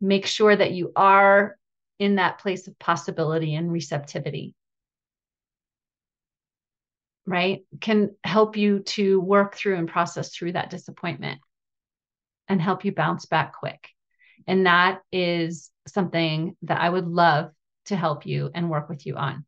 Make 0.00 0.26
sure 0.26 0.54
that 0.54 0.72
you 0.72 0.92
are 0.96 1.56
in 1.98 2.16
that 2.16 2.38
place 2.38 2.66
of 2.66 2.78
possibility 2.78 3.54
and 3.54 3.70
receptivity. 3.70 4.54
Right? 7.26 7.64
Can 7.80 8.16
help 8.22 8.56
you 8.56 8.80
to 8.80 9.20
work 9.20 9.54
through 9.54 9.76
and 9.76 9.88
process 9.88 10.34
through 10.34 10.52
that 10.52 10.70
disappointment 10.70 11.40
and 12.48 12.60
help 12.60 12.84
you 12.84 12.92
bounce 12.92 13.24
back 13.26 13.54
quick. 13.54 13.88
And 14.46 14.66
that 14.66 15.00
is 15.10 15.70
something 15.86 16.56
that 16.62 16.80
I 16.80 16.88
would 16.88 17.06
love 17.06 17.52
to 17.86 17.96
help 17.96 18.26
you 18.26 18.50
and 18.54 18.68
work 18.68 18.88
with 18.88 19.06
you 19.06 19.16
on 19.16 19.44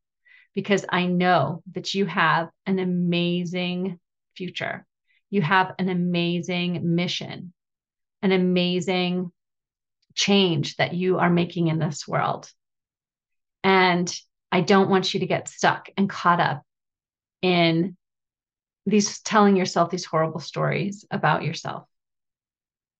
because 0.56 0.84
I 0.88 1.06
know 1.06 1.62
that 1.74 1.94
you 1.94 2.06
have 2.06 2.48
an 2.66 2.80
amazing 2.80 4.00
future. 4.36 4.84
You 5.30 5.42
have 5.42 5.72
an 5.78 5.88
amazing 5.88 6.96
mission, 6.96 7.52
an 8.22 8.32
amazing 8.32 9.30
change 10.16 10.74
that 10.76 10.94
you 10.94 11.18
are 11.18 11.30
making 11.30 11.68
in 11.68 11.78
this 11.78 12.08
world. 12.08 12.50
And 13.62 14.12
I 14.50 14.62
don't 14.62 14.90
want 14.90 15.14
you 15.14 15.20
to 15.20 15.26
get 15.26 15.48
stuck 15.48 15.88
and 15.96 16.10
caught 16.10 16.40
up 16.40 16.64
in 17.40 17.96
these 18.86 19.20
telling 19.22 19.56
yourself 19.56 19.90
these 19.90 20.04
horrible 20.04 20.40
stories 20.40 21.04
about 21.12 21.44
yourself 21.44 21.86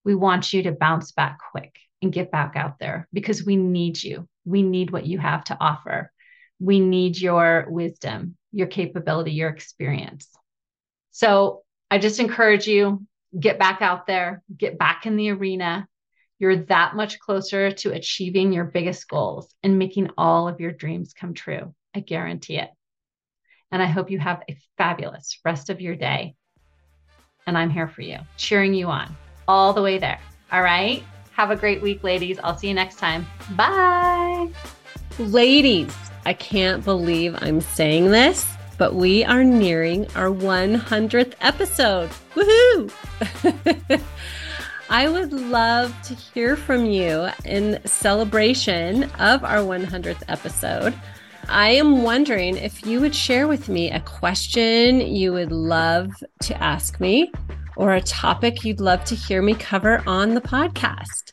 we 0.07 0.15
want 0.15 0.53
you 0.53 0.63
to 0.63 0.71
bounce 0.71 1.11
back 1.11 1.37
quick 1.51 1.75
and 2.01 2.13
get 2.13 2.31
back 2.31 2.55
out 2.55 2.79
there 2.79 3.09
because 3.11 3.45
we 3.45 3.57
need 3.57 4.01
you. 4.01 4.25
We 4.45 4.63
need 4.63 4.89
what 4.89 5.05
you 5.05 5.19
have 5.19 5.43
to 5.45 5.57
offer. 5.59 6.13
We 6.59 6.79
need 6.79 7.19
your 7.19 7.65
wisdom, 7.69 8.35
your 8.51 8.67
capability, 8.67 9.31
your 9.31 9.49
experience. 9.49 10.27
So 11.11 11.63
I 11.89 11.97
just 11.99 12.19
encourage 12.19 12.67
you 12.67 13.05
get 13.37 13.59
back 13.59 13.81
out 13.81 14.07
there, 14.07 14.43
get 14.55 14.77
back 14.77 15.05
in 15.05 15.15
the 15.15 15.31
arena. 15.31 15.87
You're 16.39 16.65
that 16.65 16.95
much 16.95 17.19
closer 17.19 17.71
to 17.71 17.93
achieving 17.93 18.53
your 18.53 18.65
biggest 18.65 19.07
goals 19.07 19.53
and 19.63 19.79
making 19.79 20.11
all 20.17 20.47
of 20.47 20.59
your 20.59 20.71
dreams 20.71 21.13
come 21.13 21.33
true. 21.33 21.73
I 21.95 21.99
guarantee 21.99 22.57
it. 22.57 22.69
And 23.71 23.81
I 23.81 23.87
hope 23.87 24.11
you 24.11 24.19
have 24.19 24.43
a 24.49 24.57
fabulous 24.77 25.39
rest 25.43 25.69
of 25.69 25.81
your 25.81 25.95
day. 25.95 26.35
And 27.47 27.57
I'm 27.57 27.69
here 27.69 27.87
for 27.87 28.01
you, 28.01 28.19
cheering 28.37 28.73
you 28.73 28.87
on 28.87 29.15
all 29.47 29.73
the 29.73 29.81
way 29.81 29.97
there. 29.97 30.19
All 30.51 30.61
right. 30.61 31.03
Have 31.31 31.51
a 31.51 31.55
great 31.55 31.81
week, 31.81 32.03
ladies. 32.03 32.39
I'll 32.43 32.57
see 32.57 32.67
you 32.67 32.73
next 32.73 32.97
time. 32.97 33.25
Bye. 33.51 34.49
Ladies, 35.19 35.95
I 36.27 36.33
can't 36.33 36.85
believe 36.85 37.35
I'm 37.41 37.59
saying 37.59 38.11
this, 38.11 38.45
but 38.77 38.93
we 38.93 39.25
are 39.25 39.43
nearing 39.43 40.05
our 40.15 40.29
100th 40.29 41.33
episode. 41.41 42.11
Woohoo! 42.35 42.91
I 44.91 45.09
would 45.09 45.33
love 45.33 45.95
to 46.03 46.13
hear 46.13 46.55
from 46.55 46.85
you 46.85 47.29
in 47.45 47.79
celebration 47.83 49.05
of 49.19 49.43
our 49.43 49.57
100th 49.57 50.21
episode. 50.27 50.93
I 51.49 51.69
am 51.69 52.03
wondering 52.03 52.55
if 52.55 52.85
you 52.85 53.01
would 53.01 53.15
share 53.15 53.47
with 53.47 53.69
me 53.69 53.89
a 53.89 54.01
question 54.01 55.01
you 55.01 55.33
would 55.33 55.51
love 55.51 56.11
to 56.43 56.63
ask 56.63 56.99
me 56.99 57.31
or 57.75 57.93
a 57.93 58.01
topic 58.01 58.63
you'd 58.63 58.81
love 58.81 59.03
to 59.05 59.15
hear 59.15 59.41
me 59.41 59.55
cover 59.55 60.03
on 60.05 60.35
the 60.35 60.41
podcast. 60.41 61.31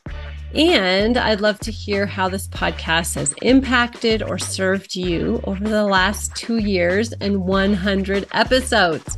And 0.55 1.17
I'd 1.17 1.41
love 1.41 1.59
to 1.59 1.71
hear 1.71 2.05
how 2.05 2.29
this 2.29 2.47
podcast 2.47 3.15
has 3.15 3.33
impacted 3.41 4.23
or 4.23 4.37
served 4.37 4.95
you 4.95 5.41
over 5.43 5.67
the 5.67 5.83
last 5.83 6.33
two 6.33 6.59
years 6.59 7.11
and 7.19 7.43
100 7.43 8.25
episodes. 8.31 9.17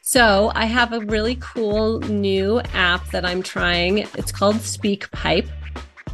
So 0.00 0.52
I 0.54 0.66
have 0.66 0.92
a 0.92 1.00
really 1.00 1.36
cool 1.40 1.98
new 2.02 2.60
app 2.72 3.10
that 3.10 3.24
I'm 3.24 3.42
trying. 3.42 3.98
It's 4.16 4.30
called 4.30 4.56
SpeakPipe. 4.56 5.48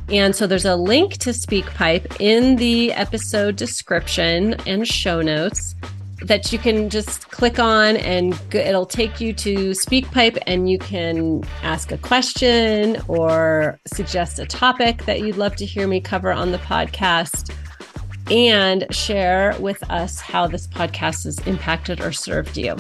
And 0.09 0.35
so 0.35 0.47
there's 0.47 0.65
a 0.65 0.77
link 0.77 1.19
to 1.19 1.31
SpeakPipe 1.31 2.19
in 2.19 2.57
the 2.57 2.95
episode 2.95 3.57
description 3.57 4.55
and 4.67 4.89
show 4.89 5.21
notes 5.21 5.75
that 6.23 6.53
you 6.53 6.59
can 6.59 6.89
just 6.89 7.31
click 7.31 7.59
on 7.59 7.97
and 7.97 8.41
it'll 8.55 8.87
take 8.87 9.21
you 9.21 9.35
to 9.35 9.71
SpeakPipe 9.71 10.39
and 10.47 10.71
you 10.71 10.79
can 10.79 11.43
ask 11.63 11.91
a 11.93 11.99
question 11.99 12.97
or 13.07 13.79
suggest 13.87 14.39
a 14.39 14.47
topic 14.47 15.05
that 15.05 15.21
you'd 15.21 15.37
love 15.37 15.57
to 15.57 15.67
hear 15.67 15.87
me 15.87 16.01
cover 16.01 16.33
on 16.33 16.53
the 16.53 16.59
podcast 16.59 17.53
and 18.31 18.87
share 18.91 19.55
with 19.61 19.83
us 19.91 20.21
how 20.21 20.47
this 20.47 20.67
podcast 20.67 21.25
has 21.25 21.39
impacted 21.41 22.01
or 22.01 22.13
served 22.13 22.57
you. 22.57 22.77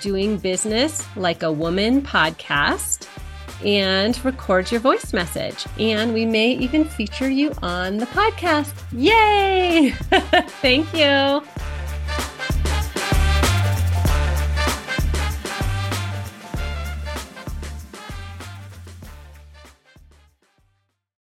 doing 0.00 0.36
business 0.36 1.16
like 1.16 1.42
a 1.42 1.50
woman 1.50 2.02
podcast 2.02 3.08
and 3.64 4.22
record 4.24 4.70
your 4.70 4.80
voice 4.80 5.12
message. 5.12 5.66
And 5.78 6.12
we 6.12 6.26
may 6.26 6.52
even 6.52 6.84
feature 6.84 7.28
you 7.28 7.52
on 7.62 7.96
the 7.96 8.06
podcast. 8.06 8.72
Yay! 8.92 9.90
Thank 10.60 10.92
you. 10.94 11.42